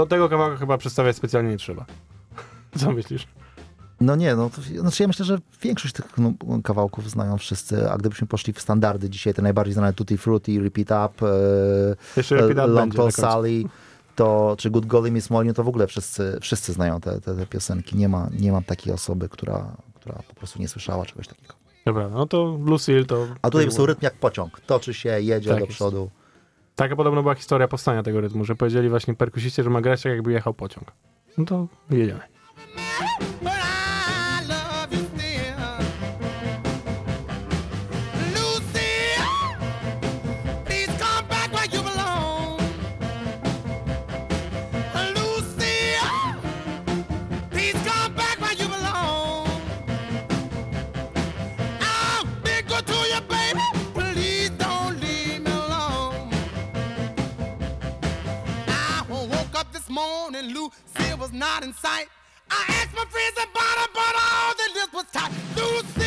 To 0.00 0.06
tego 0.06 0.28
kawałka 0.28 0.56
chyba 0.56 0.78
przedstawiać 0.78 1.16
specjalnie 1.16 1.50
nie 1.50 1.56
trzeba. 1.56 1.86
Co 2.78 2.92
myślisz? 2.92 3.26
No 4.00 4.16
nie, 4.16 4.36
no 4.36 4.50
to, 4.50 4.62
znaczy 4.80 5.02
ja 5.02 5.06
myślę, 5.06 5.24
że 5.24 5.38
większość 5.62 5.94
tych 5.94 6.18
no, 6.18 6.32
kawałków 6.64 7.10
znają 7.10 7.38
wszyscy, 7.38 7.90
a 7.90 7.96
gdybyśmy 7.96 8.26
poszli 8.26 8.52
w 8.52 8.60
standardy 8.60 9.10
dzisiaj, 9.10 9.34
te 9.34 9.42
najbardziej 9.42 9.74
znane 9.74 9.92
Tutti 9.92 10.18
Frutti, 10.18 10.60
Repeat 10.60 11.10
Up, 11.10 11.26
e, 11.26 12.30
Repeat 12.30 12.58
Up 12.58 12.66
Long 12.66 12.94
Tall. 12.94 13.12
Sally, 13.12 13.64
to, 14.16 14.54
czy 14.58 14.70
Good 14.70 14.86
Golly 14.86 15.10
Miss 15.10 15.30
Molly, 15.30 15.54
to 15.54 15.64
w 15.64 15.68
ogóle 15.68 15.86
wszyscy, 15.86 16.38
wszyscy 16.40 16.72
znają 16.72 17.00
te, 17.00 17.20
te, 17.20 17.34
te 17.34 17.46
piosenki. 17.46 17.96
Nie 17.96 18.08
ma, 18.08 18.28
nie 18.38 18.52
ma 18.52 18.62
takiej 18.62 18.92
osoby, 18.92 19.28
która, 19.28 19.76
która 19.94 20.14
po 20.28 20.34
prostu 20.34 20.58
nie 20.58 20.68
słyszała 20.68 21.06
czegoś 21.06 21.28
takiego. 21.28 21.54
Dobra, 21.86 22.08
no 22.08 22.26
to 22.26 22.58
Lucille 22.64 23.04
to... 23.04 23.26
A 23.42 23.50
tutaj 23.50 23.64
jest 23.66 23.78
rytm 23.78 24.00
jak 24.02 24.14
pociąg. 24.14 24.60
Toczy 24.60 24.94
się, 24.94 25.20
jedzie 25.20 25.50
Tak 25.50 25.58
do 25.58 25.66
jest. 25.66 25.78
Taka 26.80 26.96
podobno 26.96 27.22
była 27.22 27.34
historia 27.34 27.68
powstania 27.68 28.02
tego 28.02 28.20
rytmu, 28.20 28.44
że 28.44 28.54
powiedzieli 28.56 28.88
właśnie 28.88 29.14
perkusiście, 29.14 29.62
że 29.62 29.70
ma 29.70 29.80
grać 29.80 30.02
tak 30.02 30.12
jakby 30.12 30.32
jechał 30.32 30.54
pociąg. 30.54 30.92
No 31.38 31.44
to 31.44 31.66
jedziemy. 31.90 32.20
Morning, 60.40 60.56
Lucy 60.56 61.14
was 61.18 61.32
not 61.32 61.62
in 61.64 61.72
sight. 61.72 62.06
I 62.50 62.64
asked 62.68 62.94
my 62.94 63.04
friends 63.04 63.36
about 63.36 63.78
her, 63.78 63.88
but 63.94 64.14
all 64.16 64.54
the 64.54 64.74
list 64.74 64.92
was 64.92 65.04
tight. 65.12 65.99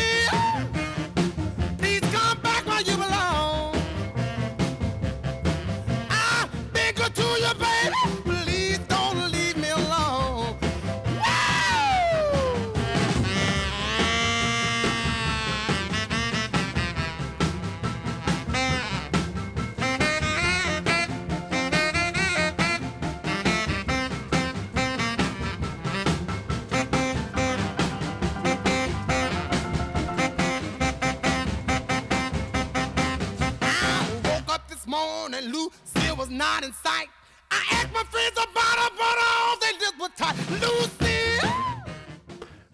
Not 36.34 36.64
in 36.64 36.72
sight. 36.72 37.10
I 37.50 37.60
asked 37.74 37.92
my 37.92 38.04
friends 38.12 38.38
about 38.38 38.76
her, 38.80 38.90
but 39.02 39.16
all 39.28 39.56
they 39.64 39.74
did 39.82 39.94
was 40.00 40.10
tight. 40.16 40.36
Lucy! 40.62 41.14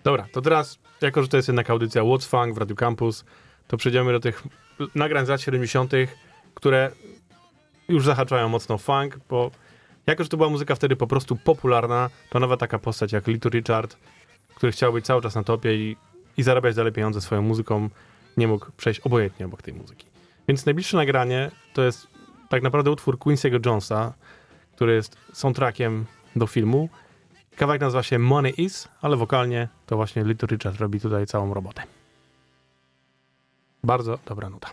Dobra, 0.05 0.27
to 0.33 0.43
teraz, 0.43 0.79
jako 1.01 1.23
że 1.23 1.29
to 1.29 1.37
jest 1.37 1.49
jednak 1.49 1.71
audycja 1.71 2.03
What's 2.03 2.27
Funk 2.27 2.55
w 2.55 2.59
Radio 2.59 2.77
Campus, 2.77 3.25
to 3.69 3.77
przejdziemy 3.77 4.13
do 4.13 4.21
tych 4.21 4.43
nagrań 4.95 5.27
z 5.27 5.29
lat 5.29 5.41
70., 5.41 5.93
które 6.55 6.91
już 7.89 8.05
zahaczają 8.05 8.49
mocno 8.49 8.79
funk, 8.79 9.19
bo 9.29 9.51
jako, 10.07 10.23
że 10.23 10.29
to 10.29 10.37
była 10.37 10.49
muzyka 10.49 10.75
wtedy 10.75 10.97
po 10.97 11.07
prostu 11.07 11.37
popularna, 11.37 12.11
to 12.31 12.41
nawet 12.41 12.61
taka 12.61 12.79
postać 12.79 13.13
jak 13.13 13.27
Little 13.27 13.51
Richard, 13.51 13.97
który 14.55 14.73
chciał 14.73 14.93
być 14.93 15.07
cały 15.07 15.23
czas 15.23 15.35
na 15.35 15.43
topie 15.43 15.75
i, 15.75 15.97
i 16.37 16.43
zarabiać 16.43 16.77
dalej 16.77 16.93
pieniądze 16.93 17.21
swoją 17.21 17.43
muzyką, 17.43 17.91
nie 18.37 18.49
mógł 18.49 18.67
przejść 18.77 19.01
obojętnie 19.01 19.47
obok 19.47 19.63
tej 19.63 19.75
muzyki. 19.75 20.07
Więc 20.49 20.67
najbliższe 20.67 20.97
nagranie 20.97 21.51
to 21.75 21.83
jest 21.83 22.07
tak 22.51 22.63
naprawdę 22.63 22.91
utwór 22.91 23.19
Quincy'ego 23.19 23.67
Jonesa, 23.67 24.13
który 24.73 24.95
jest 24.95 25.17
soundtrackiem 25.33 26.07
do 26.37 26.47
filmu. 26.47 26.89
Kawałek 27.57 27.81
nazywa 27.81 28.03
się 28.03 28.19
Money 28.19 28.61
Is, 28.61 28.89
ale 29.03 29.17
wokalnie 29.17 29.69
to 29.87 29.97
właśnie 29.97 30.25
Little 30.25 30.47
Richard 30.47 30.81
robi 30.81 31.01
tutaj 31.01 31.27
całą 31.27 31.55
robotę. 31.55 31.83
Bardzo 33.85 34.19
dobra 34.27 34.51
nuta. 34.51 34.71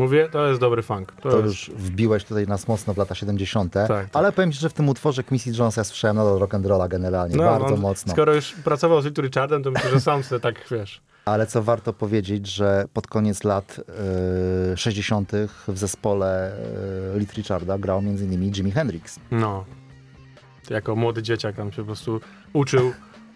Mówię, 0.00 0.28
to 0.32 0.48
jest 0.48 0.60
dobry 0.60 0.82
funk. 0.82 1.12
To, 1.12 1.30
To 1.30 1.36
jest... 1.36 1.46
już 1.46 1.70
wbiłeś 1.76 2.24
tutaj 2.24 2.46
nas 2.46 2.68
mocno 2.68 2.94
w 2.94 2.96
lata 2.96 3.14
70. 3.14 3.72
tak. 3.72 4.08
Ale 4.12 4.32
powiem 4.32 4.52
ci, 4.52 4.58
że 4.58 4.68
w 4.68 4.72
tym 4.72 4.88
utworze 4.88 5.24
Quincy 5.24 5.50
Jonesa 5.58 5.84
słyszałem 5.84 6.16
nadal 6.16 6.38
rock'n'rolla 6.38 6.88
generalnie, 6.88 7.36
bardzo 7.36 7.74
on, 7.74 7.80
mocno. 7.80 8.12
Skoro 8.12 8.34
już 8.34 8.52
pracował 8.52 9.02
z 9.02 9.04
Little 9.04 9.24
Richardem, 9.24 9.62
to 9.62 9.70
myślę, 9.70 9.90
że 9.90 10.00
sam 10.00 10.22
sobie 10.22 10.40
tak, 10.40 10.54
wiesz... 10.70 11.00
Ale 11.24 11.46
co 11.46 11.62
warto 11.62 11.92
powiedzieć, 11.92 12.46
że 12.46 12.84
pod 12.92 13.06
koniec 13.06 13.44
lat 13.44 13.80
y, 14.72 14.76
60. 14.76 15.32
w 15.68 15.78
zespole 15.78 16.52
y, 17.14 17.18
Little 17.18 17.34
Richarda 17.36 17.78
grał 17.78 17.98
m.in. 17.98 18.52
Jimi 18.52 18.70
Hendrix. 18.70 19.18
No. 19.30 19.64
Jako 20.70 20.96
młody 20.96 21.22
dzieciak 21.22 21.56
tam 21.56 21.72
się 21.72 21.82
po 21.82 21.86
prostu 21.86 22.20
uczył, 22.52 22.92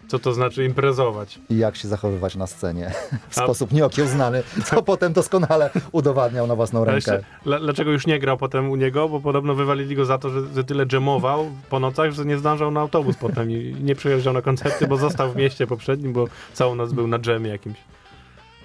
co 0.07 0.19
to 0.19 0.33
znaczy 0.33 0.65
imprezować. 0.65 1.39
I 1.49 1.57
jak 1.57 1.75
się 1.75 1.87
zachowywać 1.87 2.35
na 2.35 2.47
scenie 2.47 2.91
w 3.29 3.37
A- 3.37 3.43
sposób 3.43 3.71
nieokiełznany, 3.71 4.43
co 4.65 4.81
potem 4.91 5.13
doskonale 5.13 5.69
udowadniał 5.91 6.47
na 6.47 6.55
własną 6.55 6.85
rękę. 6.85 6.95
jeszcze, 6.95 7.23
dla- 7.43 7.59
dlaczego 7.59 7.91
już 7.91 8.07
nie 8.07 8.19
grał 8.19 8.37
potem 8.37 8.69
u 8.69 8.75
niego? 8.75 9.09
Bo 9.09 9.19
podobno 9.21 9.55
wywalili 9.55 9.95
go 9.95 10.05
za 10.05 10.17
to, 10.17 10.29
że, 10.29 10.41
że 10.55 10.63
tyle 10.63 10.85
dżemował 10.85 11.51
po 11.69 11.79
nocach, 11.79 12.11
że 12.11 12.25
nie 12.25 12.37
zdążał 12.37 12.71
na 12.71 12.79
autobus 12.79 13.15
potem 13.17 13.51
i 13.51 13.75
nie 13.83 13.95
przyjeżdżał 13.95 14.33
na 14.33 14.41
koncerty, 14.41 14.87
bo 14.87 14.97
został 14.97 15.31
w 15.31 15.35
mieście 15.35 15.67
poprzednim, 15.67 16.13
bo 16.13 16.27
całą 16.53 16.75
noc 16.75 16.93
był 16.93 17.07
na 17.07 17.19
dżemie 17.19 17.49
jakimś. 17.49 17.77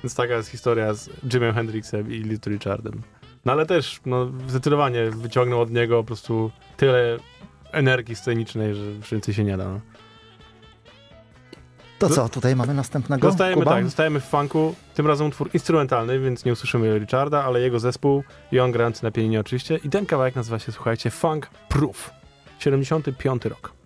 Więc 0.05 0.15
taka 0.15 0.35
jest 0.37 0.49
historia 0.49 0.95
z 0.95 1.11
Jimem 1.35 1.55
Hendrixem 1.55 2.13
i 2.13 2.15
Little 2.15 2.53
Richardem. 2.53 3.03
No 3.45 3.53
ale 3.53 3.67
też, 3.67 4.01
no, 4.07 4.31
zdecydowanie 4.49 5.11
wyciągnął 5.11 5.61
od 5.61 5.71
niego 5.71 5.97
po 5.97 6.05
prostu 6.07 6.51
tyle 6.77 7.17
energii 7.73 8.17
scenicznej, 8.17 8.75
że 8.75 8.83
więcej 9.13 9.35
się 9.35 9.45
nie 9.45 9.57
da. 9.57 9.65
No. 9.69 9.81
To 12.01 12.15
co, 12.15 12.29
tutaj 12.29 12.57
mamy 12.57 12.75
następnego? 12.75 13.29
Zostajemy 13.29 13.63
Kuba? 13.63 13.75
tak, 13.75 13.85
zostajemy 13.85 14.21
w 14.21 14.25
funku. 14.25 14.75
Tym 14.95 15.07
razem 15.07 15.27
utwór 15.27 15.51
instrumentalny, 15.55 16.21
więc 16.21 16.45
nie 16.45 16.53
usłyszymy 16.53 16.99
Richarda, 16.99 17.45
ale 17.45 17.61
jego 17.61 17.81
zespół 17.81 18.23
i 18.53 18.61
on 18.61 18.73
grający 18.73 19.05
na 19.05 19.11
pianinie 19.11 19.41
oczywiście. 19.41 19.77
I 19.85 19.89
ten 19.89 20.07
kawałek 20.07 20.37
nazywa 20.37 20.59
się, 20.59 20.73
słuchajcie, 20.73 21.11
Funk 21.11 21.51
Proof. 21.69 22.11
75 22.59 23.45
rok. 23.45 23.80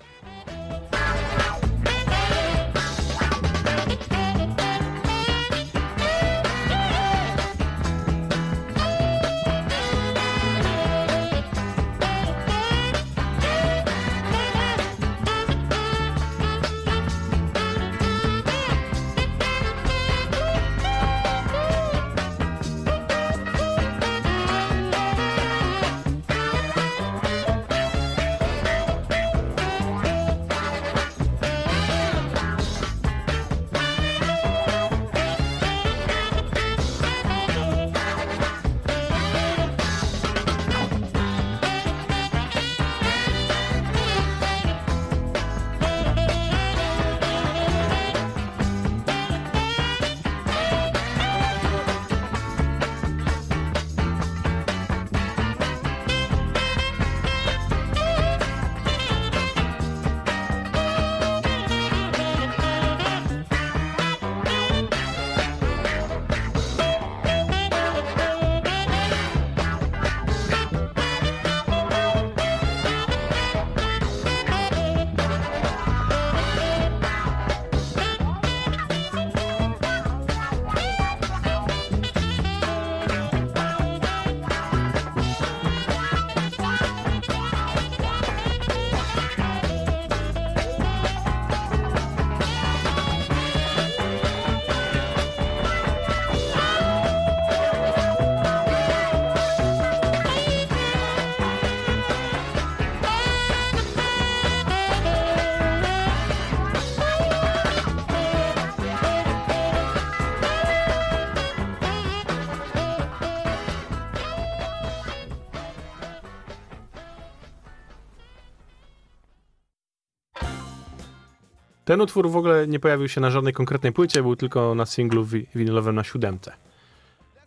Ten 121.95 122.01
utwór 122.01 122.30
w 122.30 122.36
ogóle 122.36 122.66
nie 122.68 122.80
pojawił 122.80 123.09
się 123.09 123.20
na 123.20 123.30
żadnej 123.30 123.53
konkretnej 123.53 123.92
płycie, 123.92 124.22
był 124.22 124.36
tylko 124.36 124.74
na 124.74 124.86
singlu 124.86 125.24
wi- 125.24 125.47
winylowym 125.55 125.95
na 125.95 126.05
siódemce. 126.05 126.53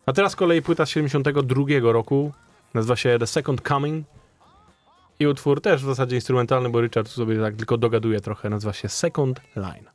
A 0.05 0.13
teraz 0.13 0.31
z 0.31 0.35
kolei 0.35 0.61
płyta 0.61 0.85
z 0.85 0.89
72 0.89 1.91
roku, 1.91 2.31
nazywa 2.73 2.95
się 2.95 3.19
The 3.19 3.27
Second 3.27 3.61
Coming 3.67 4.05
i 5.19 5.27
utwór 5.27 5.61
też 5.61 5.81
w 5.83 5.85
zasadzie 5.85 6.15
instrumentalny, 6.15 6.69
bo 6.69 6.81
Richard 6.81 7.07
sobie 7.07 7.39
tak 7.41 7.55
tylko 7.55 7.77
dogaduje 7.77 8.21
trochę, 8.21 8.49
nazywa 8.49 8.73
się 8.73 8.89
Second 8.89 9.41
Line. 9.55 9.85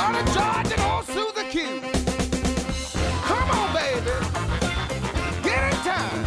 Of 0.00 0.34
charge 0.34 0.72
and 0.72 0.80
on 0.80 1.04
through 1.04 1.30
the 1.36 1.44
queue. 1.50 1.80
Come 3.22 3.50
on, 3.50 3.72
baby. 3.74 4.10
Get 5.44 5.62
in 5.70 5.76
time. 5.84 6.22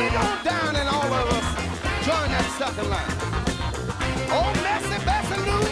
It 0.00 0.14
on 0.16 0.44
down 0.44 0.74
and 0.76 0.88
all 0.88 1.12
of 1.12 1.26
us 1.36 1.46
join 2.06 2.28
that 2.34 2.48
second 2.58 2.88
line. 2.88 3.14
Oh, 4.32 4.46
old 4.46 4.56
Messy 4.64 4.98
Bessie 5.04 5.40
Lou 5.46 5.62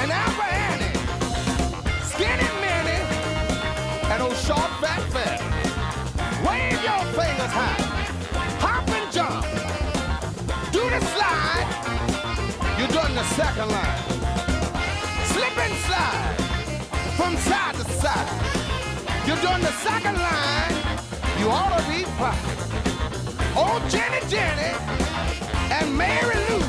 and 0.00 0.10
Alpha 0.10 0.46
Annie. 0.68 0.94
Skinny 2.10 2.50
Minnie 2.62 3.04
and 4.10 4.22
old 4.22 4.36
short 4.36 4.70
fat 4.80 5.02
fat. 5.12 5.40
Wave 6.46 6.82
your 6.82 7.02
fingers 7.18 7.52
high. 7.60 7.82
Hop 8.64 8.88
and 8.88 9.12
jump. 9.12 9.44
Do 10.72 10.82
the 10.88 11.00
slide. 11.14 11.68
You're 12.78 12.88
doing 12.88 13.14
the 13.14 13.24
second 13.34 13.68
line. 13.70 14.19
Slip 15.50 15.64
and 15.64 15.74
slide 15.86 16.36
from 17.16 17.36
side 17.36 17.74
to 17.74 17.84
side. 17.92 19.26
You're 19.26 19.36
doing 19.36 19.62
the 19.62 19.72
second 19.82 20.16
line. 20.16 20.74
You 21.38 21.48
ought 21.48 21.76
to 21.78 21.82
be 21.88 22.04
proud. 22.18 22.36
Old 23.56 23.82
Jenny 23.90 24.20
Jenny 24.28 24.72
and 25.76 25.96
Mary 25.96 26.36
Lou. 26.48 26.60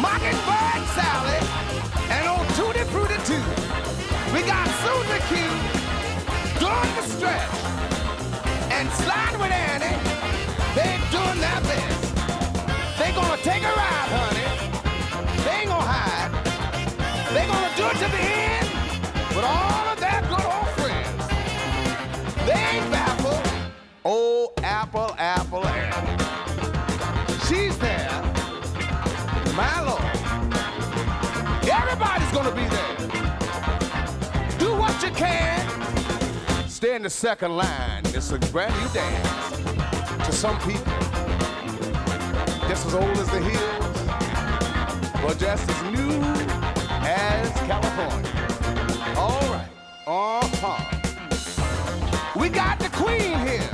Mockingbird 0.00 0.82
Sally 0.96 1.38
and 2.10 2.26
old 2.26 2.46
Tootie 2.56 2.86
Fruity 2.90 3.18
Too. 3.28 3.44
We 4.32 4.42
got 4.42 4.66
Susie 4.82 5.22
Q 5.28 5.36
doing 6.58 6.92
the 6.96 7.04
stretch 7.14 7.54
and 8.72 8.90
slide 8.90 9.36
with 9.38 9.52
Annie. 9.52 9.98
They're 10.74 11.10
doing 11.10 11.42
My 13.74 14.01
can. 35.22 36.68
Stay 36.68 36.94
in 36.96 37.02
the 37.02 37.10
second 37.10 37.56
line. 37.56 38.02
It's 38.06 38.32
a 38.32 38.38
brand 38.52 38.74
new 38.80 38.88
dance. 38.92 39.28
To 40.26 40.32
some 40.32 40.58
people, 40.60 40.92
just 42.68 42.86
as 42.86 42.94
old 42.94 43.16
as 43.24 43.28
the 43.30 43.40
hills, 43.40 43.96
but 45.22 45.38
just 45.38 45.68
as 45.70 45.82
new 45.96 46.22
as 47.04 47.50
California. 47.70 48.30
All 49.16 49.46
right. 49.54 49.70
Uh-huh. 50.06 50.80
We 52.38 52.48
got 52.48 52.78
the 52.78 52.88
queen 52.90 53.38
here. 53.46 53.70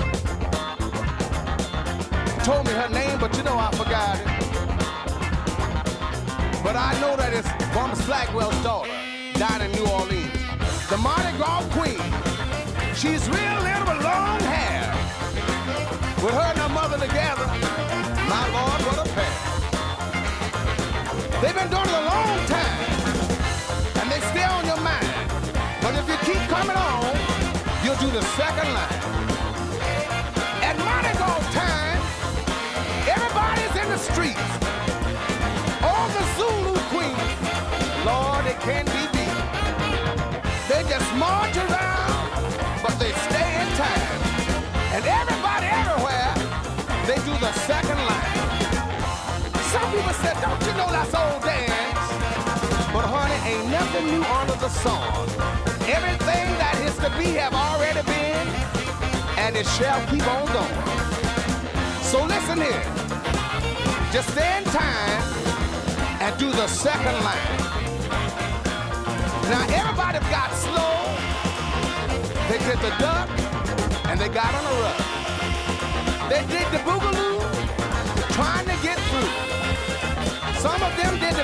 Told 2.45 2.67
me 2.67 2.73
her 2.73 2.89
name, 2.89 3.19
but 3.21 3.37
you 3.37 3.43
know 3.43 3.59
I 3.59 3.71
forgot 3.73 4.19
it. 4.21 4.27
But 6.63 6.77
I 6.77 6.99
know 7.01 7.17
that 7.17 7.33
it's 7.33 7.49
Thomas 7.75 8.05
Blackwell's 8.07 8.63
daughter, 8.63 8.91
down 9.35 9.63
in 9.63 9.73
New 9.73 9.87
Orleans. 9.87 10.28
The 10.89 10.97
Mardi 10.97 11.37
Gras 11.37 11.69
queen. 11.77 12.01
She's 12.95 13.29
real 13.29 13.61
little 13.61 13.87
with 13.93 14.03
long 14.03 14.41
hair. 14.41 14.89
With 16.25 16.33
her 16.33 16.49
and 16.49 16.59
her 16.61 16.69
mother 16.71 16.97
together, 16.97 17.45
my 18.25 18.49
lord, 18.57 18.81
what 18.89 18.97
a 19.05 19.09
pair. 19.13 19.37
They've 21.43 21.55
been 21.55 21.69
doing 21.69 21.85
it 21.85 21.93
a 21.93 22.07
long 22.09 22.41
time, 22.49 22.81
and 24.01 24.11
they 24.11 24.21
stay 24.33 24.45
on 24.49 24.65
your 24.65 24.81
mind. 24.81 25.13
But 25.83 25.93
if 26.01 26.09
you 26.09 26.17
keep 26.25 26.41
coming 26.49 26.77
on, 26.77 27.13
you'll 27.85 28.01
do 28.01 28.09
the 28.09 28.25
second 28.41 28.73
line. 28.73 28.99
At 30.65 30.79
Mardi 30.81 31.13
Gras 31.21 31.45
time, 31.53 32.01
everybody's 33.13 33.77
in 33.77 33.89
the 33.93 34.01
streets. 34.09 34.49
All 35.85 36.09
the 36.17 36.25
Zulu 36.41 36.81
queens, 36.89 37.29
Lord, 38.09 38.47
they 38.47 38.57
can't 38.65 38.89
be 38.89 38.98
said, 50.23 50.37
don't 50.43 50.61
you 50.67 50.73
know 50.75 50.91
that's 50.91 51.15
old 51.15 51.43
dance? 51.43 52.07
But 52.93 53.05
honey, 53.07 53.39
ain't 53.51 53.71
nothing 53.71 54.07
new 54.07 54.25
under 54.25 54.57
the 54.59 54.69
sun. 54.69 55.29
Everything 55.87 56.47
that 56.59 56.75
is 56.83 56.97
to 56.99 57.11
be 57.19 57.39
have 57.39 57.55
already 57.55 58.03
been, 58.03 58.47
and 59.39 59.57
it 59.57 59.67
shall 59.79 60.01
keep 60.11 60.27
on 60.27 60.47
going. 60.51 60.79
So 62.03 62.25
listen 62.25 62.59
here. 62.59 62.85
Just 64.11 64.31
stay 64.31 64.59
in 64.59 64.65
time 64.65 65.23
and 66.25 66.37
do 66.39 66.51
the 66.51 66.67
second 66.67 67.19
line. 67.23 67.53
Now 69.53 69.63
everybody 69.71 70.19
got 70.33 70.51
slow. 70.53 70.97
They 72.49 72.59
did 72.59 72.79
the 72.81 72.93
duck 72.99 73.29
and 74.09 74.19
they 74.19 74.29
got 74.29 74.55
on 74.55 74.65
the 74.65 74.75
rug. 74.83 75.01
They 76.31 76.43
did 76.53 76.67
the 76.73 76.81
boogaloo, 76.89 77.39
trying. 78.35 78.68
Some 80.63 80.83
of 80.87 80.97
them 81.03 81.19
did 81.21 81.39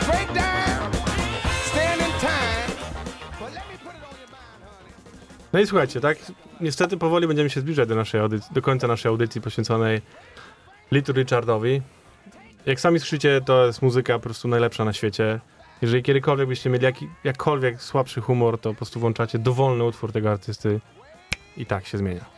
time. 2.21 2.71
But 3.41 3.55
let 3.55 3.65
me 3.71 3.79
put 3.79 3.95
it 3.95 4.05
on 4.11 4.17
your 4.21 4.31
mind. 4.31 4.93
No 5.53 5.61
i 5.61 5.67
słuchajcie, 5.67 6.01
tak, 6.01 6.19
niestety 6.61 6.97
powoli 6.97 7.27
będziemy 7.27 7.51
się 7.51 7.61
zbliżać 7.61 7.89
do, 7.89 7.95
naszej 7.95 8.21
audycji, 8.21 8.55
do 8.55 8.63
końca 8.63 8.87
naszej 8.87 9.09
audycji 9.09 9.41
poświęconej 9.41 10.03
Little 10.93 11.15
Richardowi. 11.15 11.83
Jak 12.67 12.81
sami 12.81 13.01
słyszycie, 13.01 13.41
to 13.45 13.67
jest 13.67 13.83
muzyka 13.83 14.15
po 14.15 14.21
prostu 14.21 14.49
najlepsza 14.49 14.85
na 14.85 14.93
świecie. 14.93 15.41
Jeżeli 15.83 16.03
kiedykolwiek 16.03 16.49
byście 16.49 16.71
mieli 16.71 16.85
jaki, 16.85 17.09
jakkolwiek 17.25 17.83
słabszy 17.83 18.21
humor, 18.21 18.61
to 18.61 18.71
po 18.71 18.77
prostu 18.77 19.01
włączacie 19.01 19.39
dowolny 19.39 19.85
utwór 19.85 20.13
tego 20.13 20.31
artysty 20.31 20.81
i 21.57 21.67
tak 21.67 21.87
się 21.87 21.99
zmienia. 21.99 22.34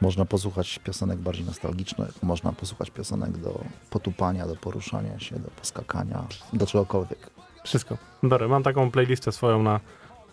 Można 0.00 0.24
posłuchać 0.24 0.78
piosenek 0.78 1.18
bardziej 1.18 1.44
nostalgicznych, 1.44 2.22
można 2.22 2.52
posłuchać 2.52 2.90
piosenek 2.90 3.38
do 3.38 3.64
potupania, 3.90 4.46
do 4.46 4.56
poruszania 4.56 5.18
się, 5.18 5.38
do 5.38 5.50
poskakania, 5.50 6.24
do 6.52 6.66
czegokolwiek. 6.66 7.30
Wszystko. 7.64 7.98
Dobra, 8.22 8.48
mam 8.48 8.62
taką 8.62 8.90
playlistę 8.90 9.32
swoją 9.32 9.62
na, 9.62 9.80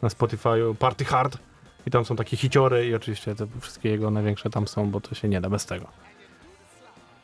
na 0.02 0.10
Spotify, 0.10 0.76
Party 0.80 1.06
Hard 1.06 1.38
i 1.86 1.92
tam 1.92 2.06
są 2.06 2.16
takie 2.16 2.38
hiciory 2.38 2.88
i 2.88 2.96
oczywiście 2.96 3.36
te 3.36 3.48
wszystkie 3.60 3.90
jego 3.90 4.12
największe 4.12 4.50
tam 4.50 4.68
są, 4.68 4.92
bo 4.92 5.02
to 5.02 5.16
się 5.16 5.30
nie 5.30 5.42
da 5.42 5.50
bez 5.50 5.66
tego. 5.66 5.88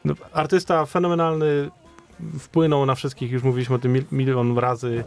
No, 0.06 0.14
artysta 0.34 0.86
fenomenalny, 0.86 1.70
wpłynął 2.40 2.86
na 2.86 2.96
wszystkich, 2.96 3.32
już 3.32 3.44
mówiliśmy 3.44 3.76
o 3.76 3.80
tym 3.80 3.94
mil, 3.94 4.04
milion 4.12 4.58
razy, 4.58 5.04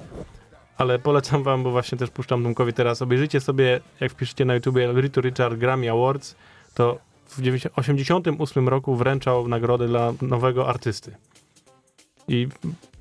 ale 0.77 0.99
polecam 0.99 1.43
wam, 1.43 1.63
bo 1.63 1.71
właśnie 1.71 1.99
też 1.99 2.11
puszczam 2.11 2.43
Tomkowi 2.43 2.73
teraz, 2.73 3.03
obejrzyjcie 3.03 3.41
sobie, 3.41 3.81
jak 4.01 4.13
wpiszecie 4.13 4.45
na 4.45 4.55
YouTubie 4.55 4.93
Little 4.93 5.23
Richard 5.23 5.55
Grammy 5.55 5.91
Awards, 5.91 6.37
to 6.75 6.99
w 7.27 7.37
1988 7.37 8.69
roku 8.69 8.97
wręczał 8.97 9.49
nagrodę 9.49 9.87
dla 9.87 10.13
nowego 10.23 10.69
artysty. 10.69 11.17
I 12.29 12.49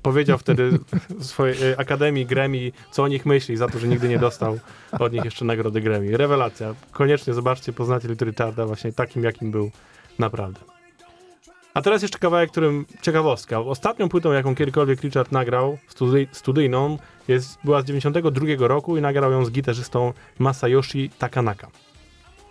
powiedział 0.02 0.38
wtedy 0.38 0.78
swojej 1.20 1.62
e, 1.62 1.78
Akademii 1.80 2.26
Grammy, 2.26 2.72
co 2.90 3.02
o 3.02 3.08
nich 3.08 3.26
myśli, 3.26 3.56
za 3.56 3.68
to, 3.68 3.78
że 3.78 3.88
nigdy 3.88 4.08
nie 4.08 4.18
dostał 4.18 4.58
od 4.98 5.12
nich 5.12 5.24
jeszcze 5.24 5.44
nagrody 5.44 5.80
Grammy. 5.80 6.16
Rewelacja. 6.16 6.74
Koniecznie 6.92 7.34
zobaczcie, 7.34 7.72
poznacie 7.72 8.08
Little 8.08 8.26
Richarda 8.26 8.66
właśnie 8.66 8.92
takim, 8.92 9.24
jakim 9.24 9.50
był 9.50 9.70
naprawdę. 10.18 10.60
A 11.74 11.82
teraz 11.82 12.02
jeszcze 12.02 12.18
kawałek, 12.18 12.50
którym 12.50 12.86
ciekawostka. 13.02 13.60
Ostatnią 13.60 14.08
płytą, 14.08 14.32
jaką 14.32 14.54
kiedykolwiek 14.54 15.00
Richard 15.00 15.32
nagrał, 15.32 15.78
studyjną, 16.32 16.98
jest, 17.28 17.58
była 17.64 17.82
z 17.82 17.84
92 17.84 18.46
roku 18.58 18.96
i 18.96 19.00
nagrał 19.00 19.32
ją 19.32 19.44
z 19.44 19.50
gitarzystą 19.50 20.12
Masayoshi 20.38 21.10
Takanaka. 21.18 21.68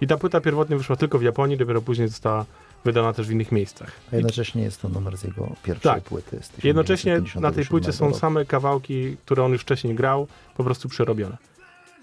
I 0.03 0.07
ta 0.07 0.17
płyta 0.17 0.41
pierwotnie 0.41 0.77
wyszła 0.77 0.95
tylko 0.95 1.19
w 1.19 1.23
Japonii, 1.23 1.57
dopiero 1.57 1.81
później 1.81 2.07
została 2.07 2.45
wydana 2.85 3.13
też 3.13 3.27
w 3.27 3.31
innych 3.31 3.51
miejscach. 3.51 3.91
A 4.13 4.15
jednocześnie 4.15 4.63
jest 4.63 4.81
to 4.81 4.89
numer 4.89 5.17
z 5.17 5.23
jego 5.23 5.55
pierwszej 5.63 5.91
Tak. 5.91 6.03
płyty. 6.03 6.39
Z 6.41 6.63
Jednocześnie 6.63 7.11
na 7.13 7.21
tej 7.21 7.25
1957 7.29 7.67
płycie 7.69 7.93
są 7.93 8.05
roku. 8.05 8.19
same 8.19 8.45
kawałki, 8.45 9.17
które 9.25 9.43
on 9.43 9.51
już 9.51 9.61
wcześniej 9.61 9.95
grał, 9.95 10.27
po 10.57 10.63
prostu 10.63 10.89
przerobione. 10.89 11.37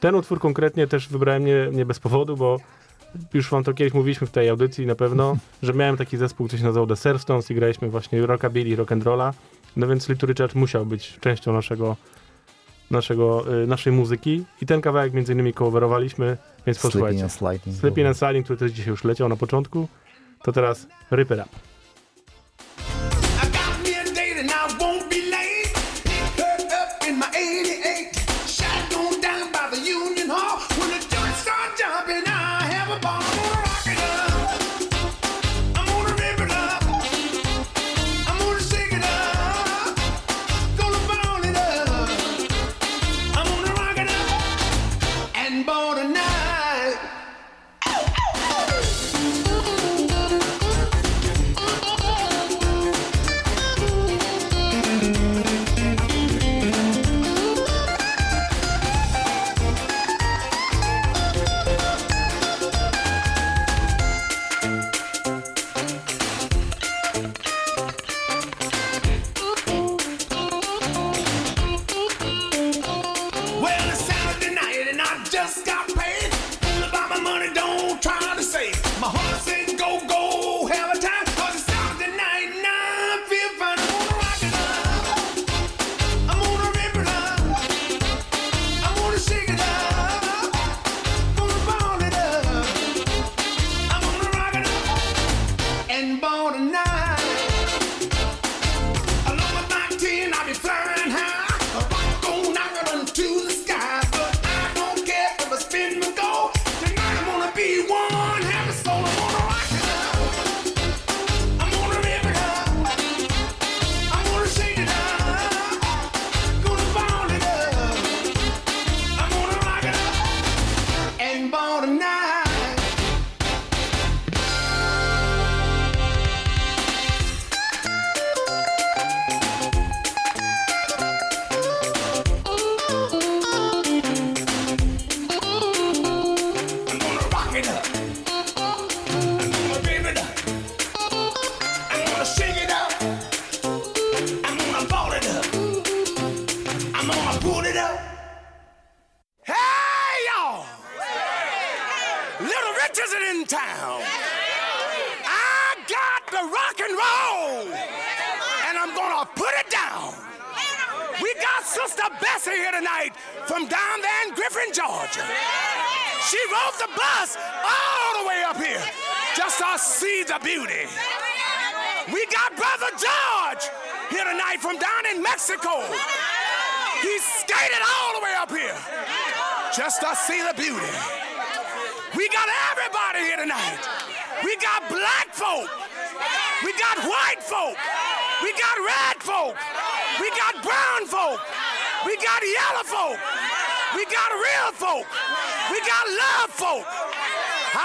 Ten 0.00 0.14
utwór 0.14 0.40
konkretnie 0.40 0.86
też 0.86 1.08
wybrałem 1.08 1.44
nie, 1.44 1.68
nie 1.72 1.86
bez 1.86 1.98
powodu, 1.98 2.36
bo 2.36 2.60
już 3.34 3.50
wam 3.50 3.64
to 3.64 3.74
kiedyś 3.74 3.94
mówiliśmy 3.94 4.26
w 4.26 4.30
tej 4.30 4.48
audycji 4.48 4.86
na 4.86 4.94
pewno, 4.94 5.36
że 5.62 5.72
miałem 5.74 5.96
taki 5.96 6.16
zespół, 6.16 6.46
który 6.46 6.58
się 6.58 6.64
nazywał 6.66 6.86
The 6.86 6.96
Surfstones 6.96 7.50
i 7.50 7.54
graliśmy 7.54 7.88
właśnie 7.90 8.26
rockabilly, 8.26 8.76
rock 8.76 8.92
and 8.92 9.04
rolla, 9.04 9.34
no 9.76 9.86
więc 9.86 10.08
Little 10.08 10.26
Richard 10.28 10.54
musiał 10.54 10.86
być 10.86 11.18
częścią 11.20 11.52
naszego, 11.52 11.96
naszego, 12.90 13.54
y, 13.62 13.66
naszej 13.66 13.92
muzyki 13.92 14.44
i 14.62 14.66
ten 14.66 14.80
kawałek 14.80 15.12
między 15.12 15.32
innymi 15.32 15.52
coverowaliśmy, 15.52 16.36
więc 16.66 16.78
Sleeping 16.78 16.92
posłuchajcie. 16.92 17.22
and 17.22 17.32
Sliding. 17.32 17.76
Sleeping 17.76 18.06
and 18.06 18.16
Sliding, 18.16 18.44
który 18.44 18.58
też 18.58 18.72
dzisiaj 18.72 18.90
już 18.90 19.04
leciał 19.04 19.28
na 19.28 19.36
początku, 19.36 19.88
to 20.42 20.52
teraz 20.52 20.86
Rip 21.12 21.30
It 21.30 21.38
Up. 21.38 21.69
horse 79.10 79.48
in 79.48 79.69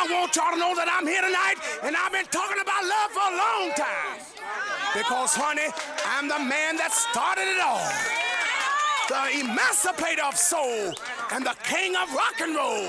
I 0.06 0.22
want 0.22 0.36
y'all 0.36 0.53
to 0.53 0.60
know 0.62 0.76
that 0.78 0.86
I'm 0.86 1.08
here 1.10 1.26
tonight 1.26 1.58
and 1.82 1.97
I've 1.97 2.14
been 2.14 2.30
talking 2.30 2.62
about 2.62 2.86
love 2.86 3.10
for 3.10 3.26
a 3.26 3.34
long 3.41 3.74
time. 3.74 4.22
Because, 4.93 5.34
honey, 5.34 5.66
I'm 6.06 6.30
the 6.30 6.38
man 6.45 6.78
that 6.78 6.93
started 6.93 7.49
it 7.49 7.58
all. 7.58 7.89
The 9.10 9.41
emancipator 9.41 10.22
of 10.22 10.38
soul 10.38 10.93
and 11.34 11.41
the 11.41 11.58
king 11.66 11.97
of 11.97 12.14
rock 12.14 12.38
and 12.38 12.53
roll 12.53 12.86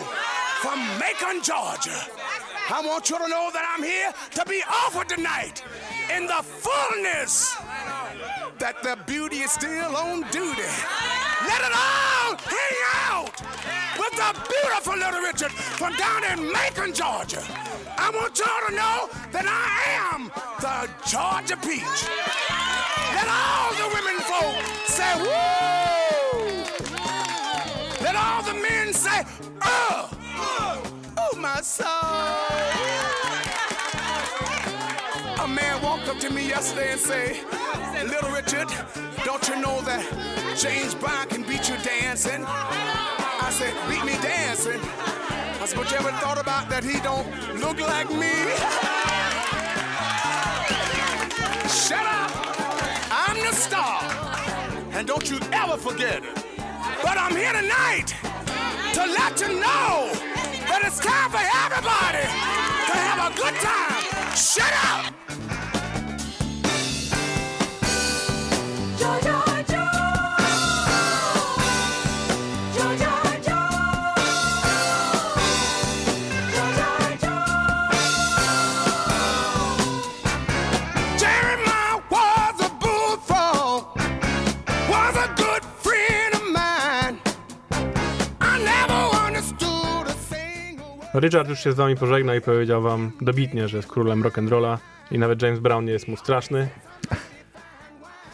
from 0.61 0.77
Macon, 1.01 1.41
Georgia. 1.41 1.97
I 2.69 2.85
want 2.85 3.09
you 3.09 3.17
to 3.17 3.29
know 3.33 3.49
that 3.49 3.65
I'm 3.65 3.81
here 3.81 4.13
to 4.37 4.45
be 4.45 4.61
offered 4.69 5.09
tonight 5.09 5.65
in 6.13 6.29
the 6.29 6.45
fullness 6.45 7.57
that 8.61 8.77
the 8.85 9.01
beauty 9.09 9.41
is 9.41 9.53
still 9.57 9.97
on 9.97 10.21
duty. 10.29 10.69
Let 11.49 11.65
it 11.65 11.73
all 11.73 12.37
hang 12.45 12.77
out 13.09 13.56
the 14.17 14.33
beautiful 14.49 14.97
little 14.97 15.21
Richard 15.21 15.53
from 15.53 15.95
down 15.95 16.25
in 16.25 16.51
Macon, 16.51 16.95
Georgia. 16.95 17.43
I 17.99 18.11
want 18.11 18.39
y'all 18.39 18.69
to 18.69 18.75
know 18.75 19.09
that 19.31 19.45
I 19.47 20.15
am 20.15 20.31
the 20.59 20.89
Georgia 21.07 21.57
Peach. 21.57 22.09
Let 23.13 23.29
all 23.29 23.75
the 23.77 23.89
women 23.95 24.19
folk 24.25 24.57
say, 24.87 25.13
woo! 25.21 26.65
Let 28.03 28.17
all 28.17 28.43
the 28.43 28.55
men 28.55 28.95
say, 28.95 29.23
oh! 29.63 30.11
Oh, 31.19 31.37
my 31.37 31.61
soul! 31.61 33.26
A 35.47 35.49
man 35.49 35.81
walked 35.81 36.09
up 36.09 36.19
to 36.19 36.29
me 36.29 36.49
yesterday 36.49 36.91
and 36.91 37.01
say, 37.01 37.41
Little 38.03 38.31
Richard, 38.31 38.67
don't 39.25 39.49
you 39.49 39.55
know 39.55 39.81
that 39.83 40.03
James 40.59 40.93
Brown 40.93 41.29
can 41.29 41.45
beat 41.45 41.69
you 41.69 41.77
dancing? 41.85 42.45
I 42.45 43.49
said, 43.53 43.73
beat 43.89 44.05
me 44.05 44.21
dancing? 44.21 44.81
I 44.83 45.67
said, 45.67 45.79
but 45.79 45.89
you 45.93 45.99
ever 45.99 46.11
thought 46.19 46.41
about 46.41 46.69
that 46.69 46.83
he 46.83 46.99
don't 46.99 47.31
look 47.61 47.79
like 47.79 48.11
me? 48.11 48.35
Shut 51.71 52.03
up! 52.03 52.33
I'm 53.15 53.39
the 53.39 53.53
star. 53.55 54.03
And 54.99 55.07
don't 55.07 55.31
you 55.31 55.39
ever 55.53 55.77
forget 55.77 56.25
it. 56.25 56.35
But 57.05 57.19
I'm 57.19 57.37
here 57.37 57.53
tonight 57.53 58.17
to 58.95 59.07
let 59.07 59.41
you 59.41 59.61
know 59.61 60.11
that 60.67 60.83
it's 60.83 60.99
time 60.99 61.31
for 61.31 61.39
everybody 61.39 62.27
to 62.91 62.99
have 62.99 63.31
a 63.31 63.37
good 63.37 63.55
time. 63.63 64.35
Shut 64.35 64.73
up! 64.91 65.26
Richard 91.21 91.49
już 91.49 91.61
się 91.61 91.73
z 91.73 91.75
wami 91.77 91.97
pożegnał 91.97 92.37
i 92.37 92.41
powiedział 92.41 92.83
wam 92.83 93.13
dobitnie, 93.21 93.69
że 93.69 93.77
jest 93.77 93.89
królem 93.89 94.23
rock'n'rolla 94.23 94.79
i 95.11 95.19
nawet 95.19 95.43
James 95.43 95.61
Brown 95.61 95.85
nie 95.85 95.93
jest 95.93 96.09
mu 96.09 96.17
straszny. 96.17 96.69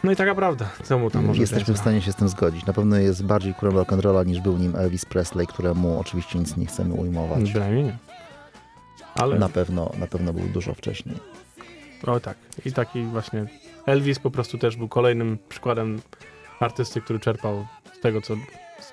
No 0.05 0.13
i 0.13 0.17
taka 0.17 0.35
prawda. 0.35 0.71
Co 0.83 0.99
mu 0.99 1.11
tam 1.11 1.25
może 1.25 1.41
Jesteśmy 1.41 1.65
w 1.65 1.69
James 1.69 1.81
stanie 1.81 2.03
się 2.03 2.13
z 2.13 2.17
tym 2.17 2.29
zgodzić. 2.29 2.67
Na 2.67 2.73
pewno 2.73 2.97
jest 2.97 3.25
bardziej 3.25 3.55
królem 3.55 3.77
rock'n'rolla 3.79 4.27
niż 4.27 4.41
był 4.41 4.59
nim 4.59 4.77
Elvis 4.77 5.05
Presley, 5.05 5.47
któremu 5.47 6.01
oczywiście 6.01 6.39
nic 6.39 6.57
nie 6.57 6.67
chcemy 6.67 6.95
ujmować. 6.95 7.53
Bynajmniej 7.53 7.85
nie. 7.85 7.97
Ale, 9.15 9.39
Na 9.39 9.49
pewno, 9.49 9.91
na 9.99 10.07
pewno 10.07 10.33
był 10.33 10.49
dużo 10.49 10.75
wcześniej. 10.75 11.17
o 12.07 12.21
tak. 12.21 12.37
I 12.65 12.73
taki 12.73 13.03
właśnie 13.05 13.47
Elvis 13.87 14.19
po 14.19 14.31
prostu 14.31 14.59
też 14.59 14.77
był 14.77 14.89
kolejnym 14.89 15.39
przykładem 15.49 16.01
artysty, 16.61 17.01
który 17.01 17.19
czerpał 17.21 17.67
z 17.93 18.01
tego, 18.01 18.21
co 18.21 18.35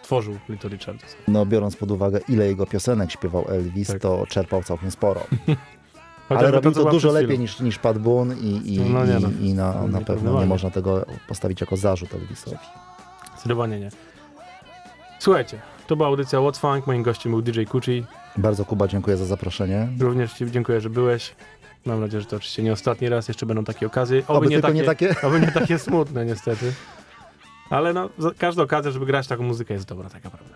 stworzył 0.10 0.38
Little 0.50 0.70
Richard. 0.70 1.16
No 1.28 1.46
biorąc 1.46 1.76
pod 1.76 1.92
uwagę, 1.92 2.20
ile 2.30 2.48
jego 2.48 2.66
piosenek 2.66 3.12
śpiewał 3.12 3.46
Elvis, 3.50 3.88
Tak. 3.88 4.02
to 4.02 4.26
czerpał 4.28 4.64
całkiem 4.64 4.92
sporo. 4.92 5.22
Ale 6.30 6.52
robił 6.52 6.72
to 6.72 6.92
dużo 6.92 7.12
lepiej 7.12 7.40
niż, 7.40 7.60
niż 7.60 7.80
Pat 7.80 7.98
Boone 7.98 8.36
i, 8.36 8.76
i, 8.76 8.80
No 8.80 9.06
nie 9.06 9.18
i, 9.18 9.22
no. 9.22 9.30
i 9.42 9.54
na, 9.54 9.74
No 9.74 9.88
na 9.88 10.00
nie 10.00 10.06
pewno 10.06 10.40
nie 10.40 10.46
można 10.46 10.70
tego 10.70 11.06
postawić 11.28 11.62
jako 11.62 11.78
zarzut 11.78 12.14
Elvisowi. 12.14 12.58
Zdecydowanie 13.34 13.80
nie. 13.80 13.90
Słuchajcie, 15.20 15.60
to 15.88 15.96
była 15.96 16.08
audycja 16.08 16.40
What's 16.40 16.60
Funk. 16.60 16.88
Moim 16.88 17.04
gościem 17.04 17.32
był 17.32 17.42
DJ 17.42 17.64
Kuchi. 17.64 18.06
Bardzo 18.38 18.66
Kuba, 18.66 18.88
dziękuję 18.88 19.18
za 19.18 19.26
zaproszenie. 19.26 19.88
Również 20.00 20.34
Ci 20.34 20.52
dziękuję, 20.52 20.82
że 20.82 20.90
byłeś. 20.90 21.36
Mam 21.86 22.00
nadzieję, 22.00 22.22
że 22.22 22.28
to 22.28 22.36
oczywiście 22.36 22.64
nie 22.64 22.74
ostatni 22.74 23.10
raz, 23.10 23.28
jeszcze 23.28 23.46
będą 23.46 23.64
takie 23.64 23.88
okazje. 23.88 24.24
Oby 24.28 24.48
tylko 24.48 24.70
nie 24.70 24.84
takie. 24.84 25.16
Oby 25.24 25.40
nie 25.40 25.52
takie 25.52 25.80
smutne, 25.80 26.26
niestety. 26.26 26.74
Ale 27.70 27.94
no, 27.94 28.10
każda 28.38 28.64
okazja, 28.64 28.92
żeby 28.92 29.06
grać 29.06 29.28
taką 29.28 29.44
muzykę 29.44 29.74
jest 29.74 29.88
dobra, 29.88 30.10
taka 30.10 30.30
prawda. 30.30 30.56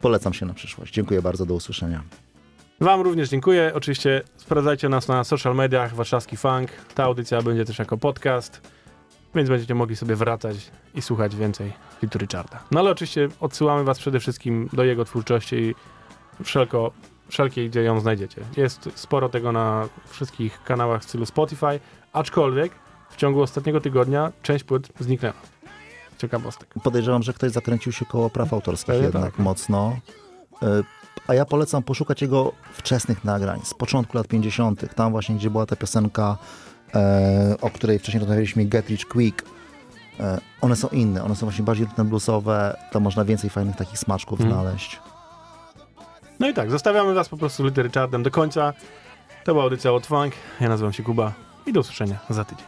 Polecam 0.00 0.32
się 0.32 0.46
na 0.46 0.54
przyszłość. 0.54 0.94
Dziękuję 0.94 1.22
bardzo, 1.22 1.46
do 1.46 1.54
usłyszenia. 1.54 2.02
Wam 2.80 3.00
również 3.00 3.28
dziękuję. 3.28 3.72
Oczywiście 3.74 4.22
sprawdzajcie 4.36 4.88
nas 4.88 5.08
na 5.08 5.24
social 5.24 5.54
mediach, 5.54 5.94
warszawski 5.94 6.36
funk. 6.36 6.70
Ta 6.94 7.04
audycja 7.04 7.42
będzie 7.42 7.64
też 7.64 7.78
jako 7.78 7.96
podcast, 7.96 8.60
więc 9.34 9.48
będziecie 9.48 9.74
mogli 9.74 9.96
sobie 9.96 10.16
wracać 10.16 10.70
i 10.94 11.02
słuchać 11.02 11.36
więcej 11.36 11.72
Little 12.02 12.18
Richarda. 12.18 12.64
No 12.70 12.80
ale 12.80 12.90
oczywiście 12.90 13.28
odsyłamy 13.40 13.84
was 13.84 13.98
przede 13.98 14.20
wszystkim 14.20 14.68
do 14.72 14.84
jego 14.84 15.04
twórczości 15.04 15.56
i 15.56 15.74
wszelko, 16.44 16.92
wszelkiej, 17.28 17.70
gdzie 17.70 17.82
ją 17.82 18.00
znajdziecie. 18.00 18.42
Jest 18.56 18.88
sporo 18.94 19.28
tego 19.28 19.52
na 19.52 19.88
wszystkich 20.08 20.62
kanałach 20.62 21.02
w 21.02 21.04
stylu 21.04 21.26
Spotify, 21.26 21.80
aczkolwiek 22.12 22.72
w 23.10 23.16
ciągu 23.16 23.42
ostatniego 23.42 23.80
tygodnia 23.80 24.32
część 24.42 24.64
płyt 24.64 24.88
zniknęła. 25.00 25.34
Ciekawostek. 26.20 26.74
Podejrzewam, 26.82 27.22
że 27.22 27.32
ktoś 27.32 27.50
zakręcił 27.52 27.92
się 27.92 28.04
koło 28.04 28.30
praw 28.30 28.52
autorskich 28.52 28.86
Pewnie 28.86 29.02
jednak 29.04 29.30
tak. 29.32 29.38
mocno. 29.38 29.96
Y, 30.62 30.66
A 31.28 31.34
ja 31.34 31.44
polecam 31.44 31.82
poszukać 31.82 32.22
jego 32.22 32.52
wczesnych 32.72 33.24
nagrań, 33.24 33.60
z 33.64 33.74
początku 33.74 34.16
lat 34.16 34.28
50., 34.28 34.94
tam 34.94 35.12
właśnie, 35.12 35.34
gdzie 35.34 35.50
była 35.50 35.66
ta 35.66 35.76
piosenka, 35.76 36.36
e, 36.94 37.56
o 37.60 37.70
której 37.70 37.98
wcześniej 37.98 38.20
rozmawialiśmy, 38.20 38.64
Get 38.64 38.88
Rich 38.88 39.08
Quick. 39.08 39.42
E, 40.20 40.38
one 40.60 40.76
są 40.76 40.88
inne, 40.88 41.24
one 41.24 41.36
są 41.36 41.46
właśnie 41.46 41.64
bardziej 41.64 41.86
bluesowe, 41.98 42.76
tam 42.92 43.02
można 43.02 43.24
więcej 43.24 43.50
fajnych 43.50 43.76
takich 43.76 43.98
smaczków 43.98 44.40
Mhm. 44.40 44.60
znaleźć. 44.62 45.00
No 46.40 46.48
i 46.48 46.54
tak, 46.54 46.70
zostawiamy 46.70 47.14
was 47.14 47.28
po 47.28 47.36
prostu 47.36 47.68
z 47.70 47.78
Richardem 47.78 48.22
do 48.22 48.30
końca. 48.30 48.72
To 49.44 49.52
była 49.52 49.64
audycja 49.64 49.92
od 49.92 50.06
Funk. 50.06 50.34
Ja 50.60 50.68
nazywam 50.68 50.92
się 50.92 51.02
Kuba 51.02 51.32
i 51.66 51.72
do 51.72 51.80
usłyszenia 51.80 52.18
za 52.30 52.44
tydzień. 52.44 52.66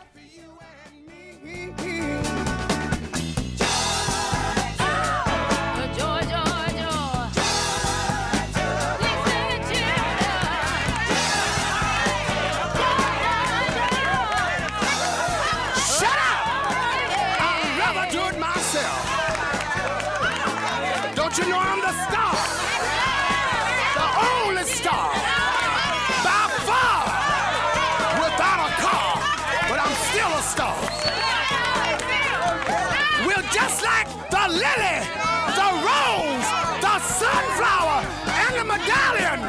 Medallion. 38.82 39.40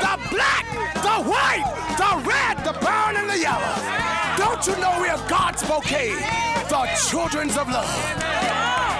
The 0.00 0.14
black, 0.32 0.64
the 1.04 1.16
white, 1.28 1.66
the 1.96 2.12
red, 2.28 2.64
the 2.64 2.78
brown, 2.80 3.16
and 3.16 3.28
the 3.28 3.38
yellow. 3.38 3.74
Don't 4.36 4.66
you 4.66 4.76
know 4.80 4.96
we're 5.00 5.28
God's 5.28 5.62
bouquet? 5.62 6.16
the 6.72 6.88
children's 7.10 7.58
of 7.58 7.68
love. 7.68 7.84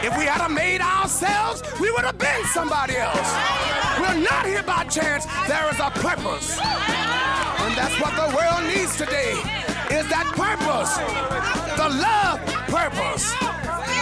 If 0.04 0.12
we 0.18 0.24
had 0.24 0.46
made 0.48 0.82
ourselves, 0.82 1.62
we 1.80 1.90
would 1.90 2.04
have 2.04 2.18
been 2.18 2.44
somebody 2.52 2.96
else. 2.96 3.32
We're 3.98 4.20
not 4.20 4.44
here 4.44 4.62
by 4.62 4.84
chance. 4.84 5.24
There 5.48 5.70
is 5.72 5.80
a 5.80 5.88
purpose. 5.96 6.60
And 6.60 7.72
that's 7.72 7.96
what 7.96 8.12
the 8.12 8.28
world 8.36 8.68
needs 8.68 8.94
today. 8.98 9.32
Is 9.88 10.04
that 10.12 10.28
purpose. 10.36 10.92
The 11.80 11.88
love 11.96 12.44
purpose. 12.68 13.24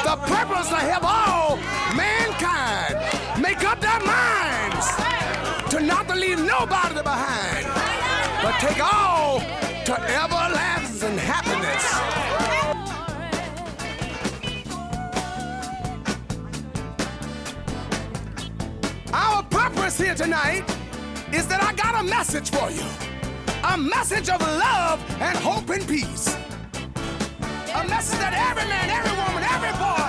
The 0.03 0.17
purpose 0.27 0.69
to 0.71 0.81
help 0.91 1.05
all 1.05 1.57
mankind 1.95 2.20
not 5.87 6.09
to 6.09 6.15
leave 6.15 6.39
nobody 6.39 6.95
behind, 7.03 7.67
but 8.43 8.55
take 8.61 8.81
all 8.81 9.41
to 9.85 9.95
everlasting 10.01 11.19
happiness. 11.19 11.85
Our 19.13 19.43
purpose 19.45 19.99
here 19.99 20.15
tonight 20.15 20.65
is 21.33 21.47
that 21.49 21.63
I 21.63 21.73
got 21.75 22.05
a 22.05 22.05
message 22.09 22.51
for 22.51 22.71
you. 22.71 22.85
A 23.65 23.77
message 23.77 24.29
of 24.29 24.41
love 24.41 25.01
and 25.21 25.37
hope 25.39 25.69
and 25.71 25.87
peace. 25.87 26.29
A 27.75 27.87
message 27.89 28.19
that 28.19 28.35
every 28.35 28.69
man, 28.69 28.91
every 28.91 29.15
woman, 29.17 29.43
every 29.45 29.73
boy, 29.79 30.00